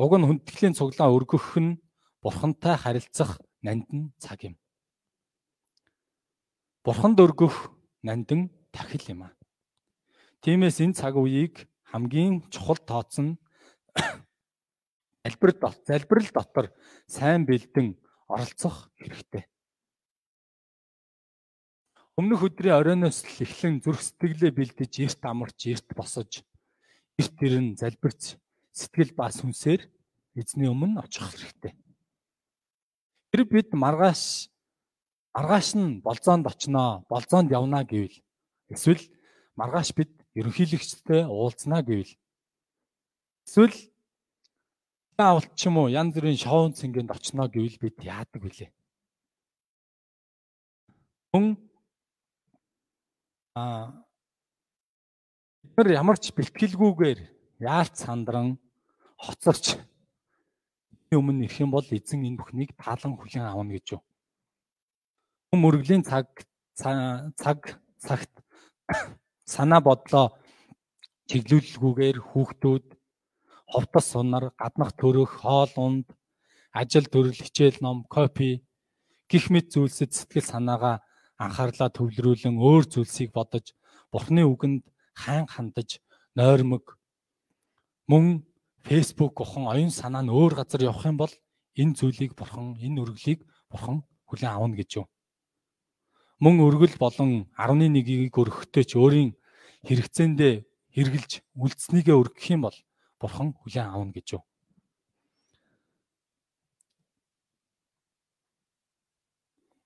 [0.00, 1.80] Уг нь хүндэтгэлийн цуглаан өргөх нь
[2.24, 4.56] Бурхантай харилцах нандин цаг юм.
[6.80, 7.68] Бурханд өргөх
[8.00, 9.36] нандин тахил юм а.
[10.40, 13.36] Тиймээс энэ цаг үеийг хамгийн чухал тооцсон
[15.24, 15.52] залбир
[15.84, 16.66] залбирал дотор
[17.04, 18.00] сайн бэлдэн
[18.32, 19.44] оролцох хэрэгтэй.
[22.16, 26.40] Өмнөх өдрийн оройноос л эхлэн зүрх сэтгэлээ бэлдэж эрт амарч эрт босож
[27.20, 28.40] эрт ирэн залбирч
[28.72, 29.84] сэтгэл ба сүнсээр
[30.32, 31.76] эзний өмнө очих хэрэгтэй.
[33.28, 34.48] Тэр бид маргааш
[35.34, 38.16] маргааш нь болзоонд очноо, болзоонд явнаа гэвэл
[38.74, 39.02] эсвэл
[39.54, 42.12] маргааш бид ерөнхийлөгчтэй уулзнаа гэвэл
[43.46, 43.76] эсвэл
[45.18, 48.70] авалт ч юм уу янз бүрийн шоун цэнгэнд очноо гэвэл бид яадаг вүлээ.
[51.30, 51.46] Хүн
[53.54, 53.62] а
[55.76, 57.20] бид ямар ч бэлтгэлгүйгээр
[57.62, 58.58] яалт сандран
[59.14, 59.78] хоцорч
[61.14, 64.02] өмнө ирэх юм бол эзэн энэ бүхнийг таалан хүлээн авна гэж юу
[65.50, 66.46] мөргөлийн цаг
[66.78, 67.58] цаг
[67.98, 68.30] цагт
[69.42, 70.38] санаа бодлоо.
[71.26, 72.86] Чиглүүлэлгүйгээр хүүхдүүд
[73.66, 76.06] ховтос сунар, гаднах төрөх, хоол унд,
[76.70, 78.62] ажил төрөл, хичээл ном, копи
[79.26, 81.02] гих мэт зүйлсэд сэтгэл санаагаа
[81.34, 83.74] анхаарлаа төвлөрүүлэн өөр зүйлсийг бодож
[84.10, 84.86] Бурхны үгэнд
[85.18, 85.98] хайн хандаж
[86.38, 86.98] нойрмог
[88.06, 88.46] мөн
[88.86, 91.34] фейсбુક гохон оюун санаа нь өөр газар явах юм бол
[91.74, 95.06] энэ зүйлийг бурхан энэ өргөлийг бурхан хүлээн авна гэж юу
[96.40, 99.36] мөн өргөл болон 11-ийг өргөхтэй ч өөрийн
[99.84, 100.54] хэрэгцээндээ
[100.96, 102.76] хэрглэж үлдснийгээ өргөх юм бол
[103.20, 104.42] бурхан хүлээн авна гэж юу.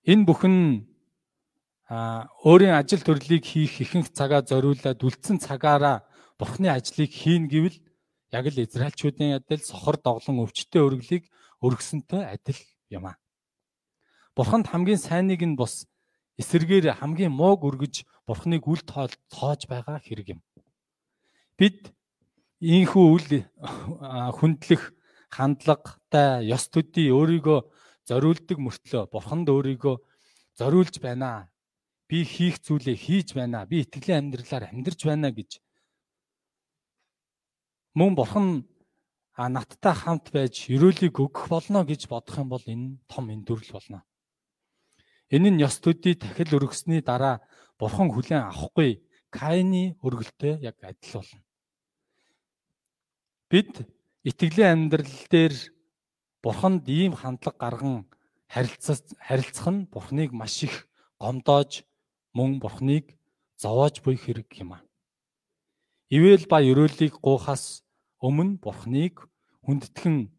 [0.06, 0.56] Энэ бүхэн
[1.90, 6.04] а өөрийн ажил төрлийг хийх ихэнх цагаа зориулаад үлдсэн цагаараа
[6.38, 7.76] бурхны ажлыг хийн гэвэл
[8.32, 11.24] яг л израилчүүдийн адил сохор доглон өвчтөе өргөлийг
[11.64, 12.60] өргөсөнтэй адил
[12.92, 13.18] юм а.
[14.36, 15.86] Бурханд хамгийн сайныг нь бус
[16.40, 20.40] эсэргээр хамгийн мууг өргөж бурхныг үл тоож байгаа хэрэг юм.
[21.58, 21.94] Бид
[22.58, 23.28] ийхүү үл
[24.38, 24.82] хүндлэх
[25.30, 27.60] хандлагатай ёс төдий өөрийгөө
[28.08, 29.96] зориулдаг мөртлөө бурханд өөрийгөө
[30.58, 31.50] зориулж байна.
[32.08, 33.66] Би хийх зүйлээ хийж байна.
[33.66, 35.62] Би итгэлийн амьдралаар амьдарч байна гэж
[37.94, 38.66] мөн бурхан
[39.34, 44.02] а надтай хамт байж өрөөлийг өгөх болно гэж бодох юм бол энэ том эндүрэл болно.
[45.34, 47.42] Энэ нь ёс төдий дахил өргөсний дараа
[47.78, 49.02] бурхан хүлээн авахгүй
[49.34, 51.42] Каины өргөлтөй яг адил болно.
[53.50, 53.72] Бид
[54.22, 55.54] итгэлийн амьдрал дээр
[56.38, 58.06] бурханд ийм хандлага гарган
[58.46, 60.86] харилцах харилцах нь бурхныг маш их
[61.18, 61.82] гомдоож
[62.36, 63.18] мөн бурхныг
[63.58, 64.86] зовоож буй хэрэг юм а.
[66.14, 67.82] Ивэл ба ерөөлийг гуйхаас
[68.22, 69.26] өмнө бурхныг
[69.66, 70.30] хүндэтгэн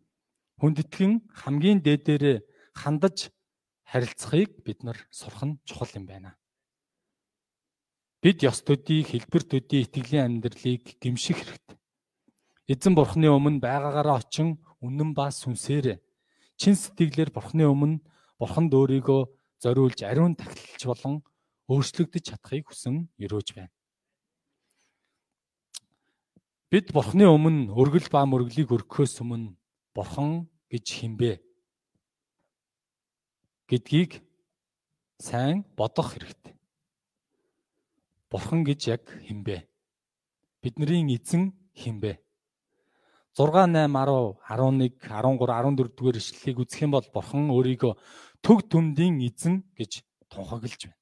[0.64, 2.38] хүндэтгэн хамгийн дээдээрээ
[2.80, 3.35] хандаж
[3.96, 6.36] харилцахыг бид нар сурах нь чухал юм байна.
[8.20, 11.80] Бид ёс төдий, хэлбэр төдий итгэлийн амьдралыг гимших хэрэгтэй.
[12.68, 16.04] Эзэн бурхны өмнө байгаагаараа очин үнэн ба сүнсээр
[16.60, 18.04] чин сэтгэлээр бурхны өмнө
[18.36, 19.22] бурханд өөрийгөө
[19.64, 21.24] зориулж ариун тахилч болон
[21.72, 23.72] өөрчлөгдөж чадахыг хүсэн өрөөж байна.
[26.68, 29.56] Бид бурхны өмнө өргөл ба мөргөлийг өргөхөөс өмнө
[29.96, 31.45] бурхан гэж химбэ
[33.68, 34.22] гэдгийг
[35.18, 36.54] сайн бодох хэрэгтэй.
[38.30, 39.66] Бурхан гэж яг хинбэ?
[40.62, 42.20] Бидний эзэн хинбэ?
[43.36, 47.94] 6 8 10 11 13 14 дугаар ишлэлийг үзэх юм бол бурхан өөрийгөө
[48.46, 51.02] төг төмдийн эзэн гэж тунхаглаж байна.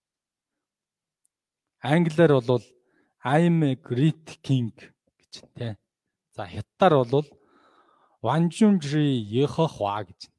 [1.84, 2.64] Англиар бол
[3.24, 5.76] I'm a great king гэж тий.
[6.34, 7.28] За хятадаар бол
[8.24, 10.33] Ванжунжри Ехохва гэж.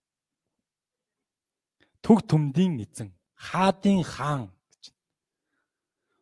[2.05, 4.93] Төг төмдийн эзэн хаадын хаан гэж.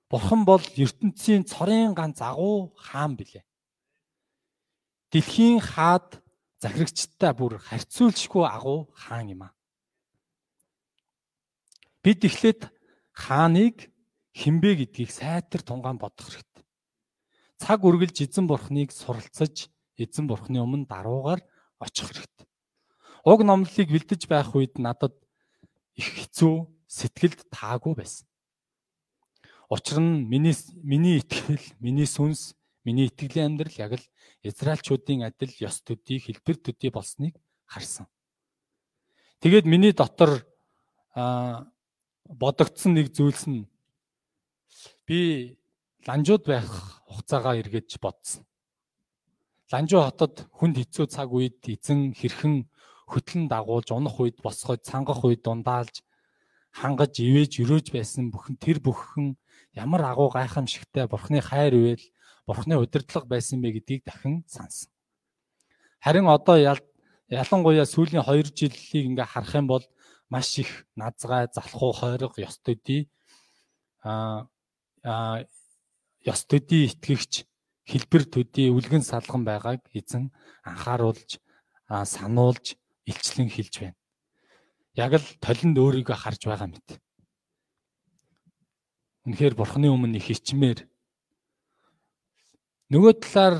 [0.07, 3.43] Бурхан бол ертөнцийн цорын ганц агуу хаан билээ.
[5.11, 6.23] Дэлхийн хаад
[6.63, 9.53] захирагчтай бүр харьцуулшгүй агуу хаан юм аа.
[12.03, 12.71] Бид эхлээд
[13.11, 13.91] хааныг
[14.39, 16.65] хинбэ гэдгийг сайтар тунгаан бодох хэрэгтэй.
[17.59, 19.67] Цаг үргэлж эзэн бурхныг суралцаж
[19.99, 21.43] эзэн бурхны өмнө даруугаар
[21.83, 22.47] очих хэрэгтэй.
[23.27, 25.15] Уг номлолыг бэлдэж байх үед надад
[25.97, 26.55] их хэцүү
[26.89, 28.27] сэтгэлд таагүй байсан.
[29.73, 34.05] Учир нь миний миний итгэл, миний сүнс, миний итгэлийн амьдрал яг л
[34.43, 38.07] Израильчүүдийн адил ёс төдий, хэлбэр төдий болсныг харсан.
[39.41, 40.45] Тэгээд миний дотор
[41.15, 41.67] а
[42.29, 43.69] бодогдсон нэг зүйлс нь
[45.07, 45.57] би
[46.07, 46.69] ланжууд байх
[47.09, 48.45] хугацаагаа эргэж бодсон.
[49.73, 52.69] Ланжуу хотод хүнд хэцүү цаг үед эзэн хэрхэн
[53.13, 56.01] хөтлөн дагуулж унах үед босгож цангах үед ундаалж
[56.73, 59.37] хангаж ивэж өрөөж байсан бүхэн тэр бүхэн
[59.77, 62.05] ямар агуу гайхамшигтай бурхны хайр ивэл
[62.49, 64.89] бурхны удирдлага байсан бэ гэдгийг дахин сансан.
[66.01, 66.57] Харин одоо
[67.29, 69.85] ялангуяа сүүлийн 2 жилийг ингээ харах юм бол
[70.29, 73.13] маш их назгай, залхуу, хойрог, ёс төдий
[74.03, 74.49] а
[75.05, 75.45] а
[76.25, 77.45] ёс төдий итгэгч
[77.85, 80.33] хэлбэр төдий үлгэн салган байгааг эзэн
[80.65, 81.39] анхааруулж
[81.89, 82.81] сануулж
[83.11, 84.03] илчлэн хэлж байна
[84.95, 86.89] яг л толинд өөрийгөө харж байгаа мэт.
[89.25, 90.85] Үнэхээр бурхны өмнө их хичмээр
[92.93, 93.57] нөгөө талаар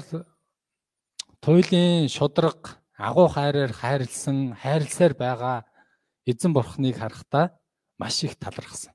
[1.41, 5.65] туйлын шудраг агуу хайраар хайрлсан хайрлсаар байгаа
[6.29, 7.57] эзэн бурхныг харахтаа
[7.97, 8.93] маш их талархсан.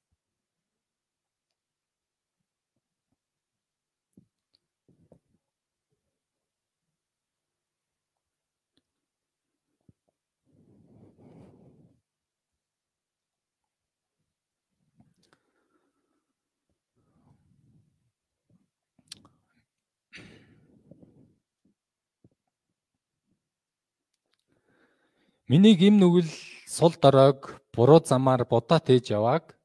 [25.47, 26.27] Миний гим нүгэл
[26.67, 29.55] сул доройг буруу замаар будаа тээж явааг.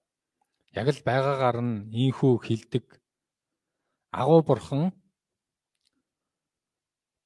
[0.78, 2.87] Яг л байгаагаар нь ийхүү хилдэг.
[4.14, 4.95] Агуу бурхан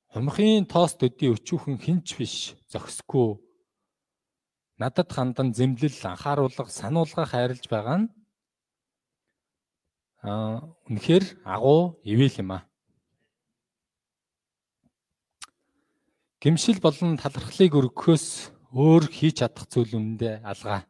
[0.09, 3.37] хумхын тоос төдий өчүүхэн хинч биш зөксгүй.
[4.81, 8.09] Надад хандан зэмлэл анхааруулга сануулга хайрлж байгаа нь
[10.25, 12.65] аа үнэхээр агуу ивэл юм аа
[16.37, 18.27] Гимшил болон талархлыг өргөхөөс
[18.77, 20.85] өөр хийж чадах зүйл үнэндээ алгаа.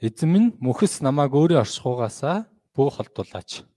[0.00, 3.68] Эзэн минь мөхс намайг өөрийн оршихугаасаа бүх холдуулаач.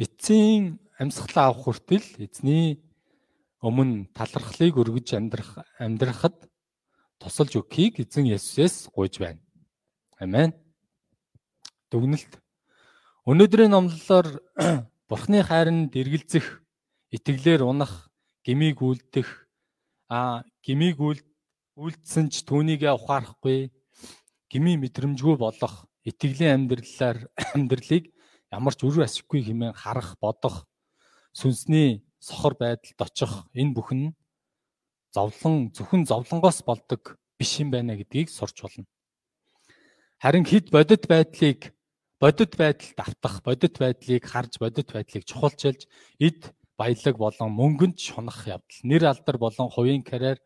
[0.00, 2.80] Эцсийн амьсгалаа авах хүртэл эзний
[3.60, 6.48] өмнө талархлыг өргөж амьдрах амьдрахад
[7.20, 9.40] тусалж өгөхийг эзэн Есүсээс гуйж байна.
[10.16, 10.56] Амен.
[11.92, 12.40] Дүгнэлт
[13.26, 14.38] Өнөөдрийн номлолоор
[15.10, 16.62] Бурхны хайранд эргэлзэх,
[17.10, 18.06] итгэлээр унах,
[18.46, 19.26] гмийг үлдэх,
[20.06, 21.02] а гмийг
[21.74, 23.74] үлдсэн ч түүнийгээ ухаарахгүй,
[24.46, 27.26] гмий мэдрэмжгүй болох итгэлийн амьдралаар
[27.58, 28.14] амьдралыг
[28.54, 30.62] ямар ч үр ашиггүй хэмээн харах, бодох,
[31.34, 34.14] сүнсний сохор байдалд очих энэ бүхэн
[35.10, 38.86] зовлон зөвхөн зовлонгоос болдог биш юм байна гэдгийг сурч болно.
[40.22, 41.74] Харин хэд бодит байдлыг
[42.20, 45.86] бодит байдалд автах, бодит байдлыг харж, бодит байдлыг чухалчилж,
[46.18, 50.38] эд баялаг болон мөнгөнд шунах явдал, нэр алдар болон хувийн карьер,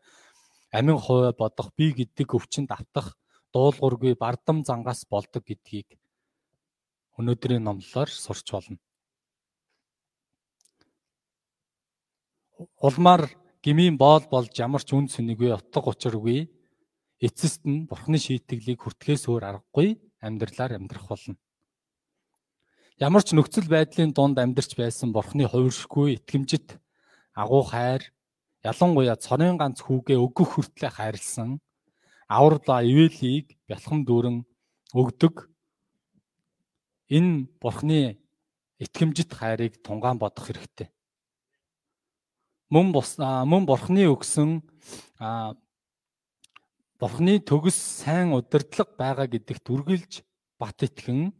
[0.71, 3.15] амин хувь бодох, би гэдэг өвчнөд автах,
[3.53, 5.99] дуулуургүй бардам зангаас болдог гэдгийг
[7.19, 8.77] өнөөдрийн номлолоор сурч болно.
[12.79, 13.27] Улмаар
[13.63, 16.49] гмийн боол болж ямар ч үн цэнийгүй утга учиргүй
[17.19, 21.35] эцэст нь бурхны шийтгэлийг хүртгэхээс өөр аргагүй амьдралаар амьдрах болно.
[23.01, 26.77] Ямар ч нөхцөл байдлын дунд амьдарч байсан бурхны хувиршгүй итгэмжит
[27.33, 28.05] агуу хайр
[28.61, 31.57] ялангуяа цорын ганц хүүгээ өгөх хүртлээр хайрлсан
[32.29, 34.45] аврала ивэлийг бялхам дүүрэн
[34.93, 35.49] өгдөг
[37.09, 38.21] энэ бурхны
[38.77, 40.93] итгэмжит хайрыг тунгаан бодох хэрэгтэй.
[42.69, 44.61] Мөн бус мөн бурхны өгсөн
[47.01, 50.21] Бурхны төгс сайн удирдлага байгаа гэдэгт үргэлж
[50.61, 51.33] бат итгэн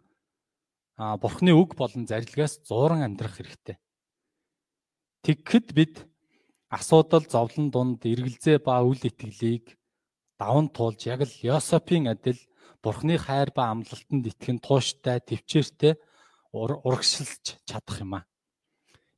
[0.98, 3.78] а Бурхны үг болон зарилгаас зууран амьдрах хэрэгтэй.
[5.24, 5.96] Тэгэхэд бид
[6.70, 9.78] асуудал зовлон дунд эргэлзээ ба үл итгэлийг
[10.40, 12.40] даван туулж яг л Йосопийн адил
[12.82, 15.94] Бурхны хайр ба амлалтанд итгэн тууштай, төвчээртэй
[16.52, 18.26] урагшилж чадах юм аа.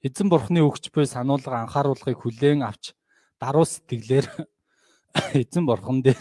[0.03, 2.91] Эзэн Бурхны өгч буй сануулга анхааруулгыг хүлээн авч
[3.39, 4.27] даруй сэтгэлээр
[5.41, 6.19] эзэн Бурхан дээр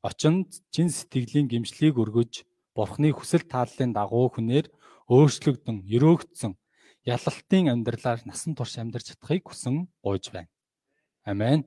[0.00, 4.66] очинд чин сэтгэлийн гимшлийг өргөж Бурхны хүсэл тааллын дагуу хүнээр
[5.10, 6.54] өөрчлөгдөн, өрөөгдсөн
[7.06, 10.50] ялалтын амьдралаар насан турш амьдарч чадахыг хүсэн гуйж байна.
[11.24, 11.64] Амен.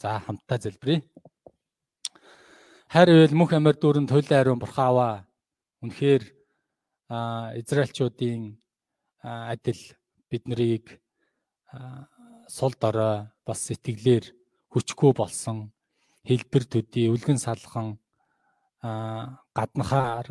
[0.00, 1.02] За хамтдаа залбирая.
[2.88, 5.26] Хайр ивэл мөнх амар дүүрэн туйлын ариун бурхааваа
[5.82, 6.22] үнэхээр
[7.60, 8.56] Израильчуудын
[9.22, 9.82] адил
[10.30, 11.00] бид нарыг
[12.48, 14.24] сул дорой бас сэтгэлээр
[14.72, 15.72] хүчгүй болсон
[16.28, 17.98] хэлбэр төдий өвлгөн салхан
[18.84, 20.28] гаднахаар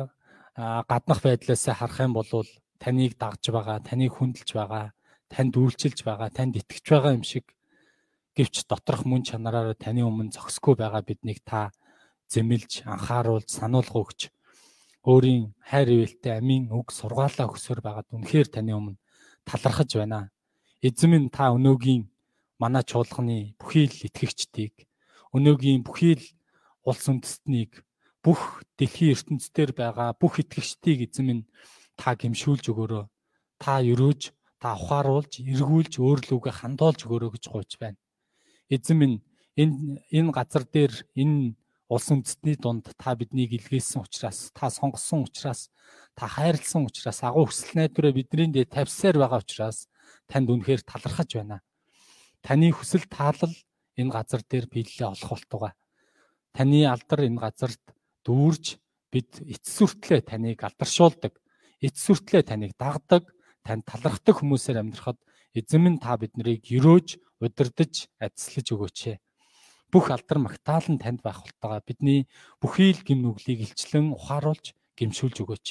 [0.54, 2.30] гаднах байдлаас харах юм бол
[2.78, 4.86] таныг дагж байгаа, таныг хүндэлж байгаа,
[5.26, 7.50] танд үйлчилж байгаа, танд итгэж байгаа юм шиг
[8.38, 11.70] гэвч доторх мөн чанараараа таны өмнө зогсгүй байгаа биднийг та
[12.30, 14.20] зэмлж, анхааруулж, сануулга өгч
[15.06, 18.98] өөрийн хайр ивэлтэй амийн үг сургаалаа өсөр байгаад үнэхээр таны өмнө
[19.46, 20.30] талархаж байна.
[20.82, 22.10] Эзэн минь та өнөөгийн
[22.58, 24.86] манай чуулганы бүхий л итгэгчдийг
[25.36, 26.26] өнөөгийн бүхий л
[26.88, 27.84] улс үндэстнийг
[28.24, 31.44] бүх дэлхийн ертөнцийн байгаа бүх итгэгчдийг эзэн минь
[32.00, 33.04] та гимшүүлж өгөөрэй.
[33.60, 38.00] Та өрөөж, та ухааруулж, эргүүлж, өөрлөгөө хандуулж өгөөрэй гэж гуйж байна.
[38.72, 39.16] Эзэн минь
[39.60, 41.54] энэ энэ газар дээр энэ
[41.92, 45.68] улс үндэстний дунд та биднийг илгээсэн учраас та сонгосон учраас
[46.16, 49.86] та хайрлсан учраас агуу хүсэл найдвараа бидний дээр тавьсаар байгаа учраас
[50.26, 51.60] танд үнэхээр талархаж байна.
[52.40, 53.54] Таны хүсэл таалал
[54.00, 55.72] энэ газар дээр биелэлээ олох болтугай.
[56.56, 57.84] Таны алдар энэ газарт
[58.26, 58.80] дүүрж
[59.12, 61.38] бид эцэс хүртлээ таныг алдаршуулдаг.
[61.78, 63.30] Эцэс хүртлээ таныг дагдаг,
[63.62, 65.20] танд талархдаг хүмүүсээр амьдрахад
[65.54, 69.20] эзэн минь та биднийг өрөөж, удирдах, адислаж өгөөч
[69.94, 72.26] бүх алдар магтаал нь танд байх болтойгоо бидний
[72.58, 75.68] бүхий л гим нүглийг илчлэн ухааруулж гимшүүлж өгөөч.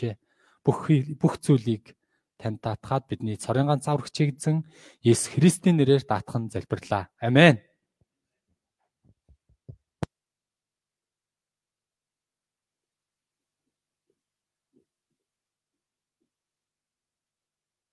[0.64, 0.88] Бүх
[1.20, 1.92] бүх зүйлийг
[2.40, 4.64] танд даатгаад бидний цорын ганц аврагч эзэн
[5.04, 7.12] Есүс Христийн нэрээр даатхан залбирлаа.
[7.20, 7.60] Амен.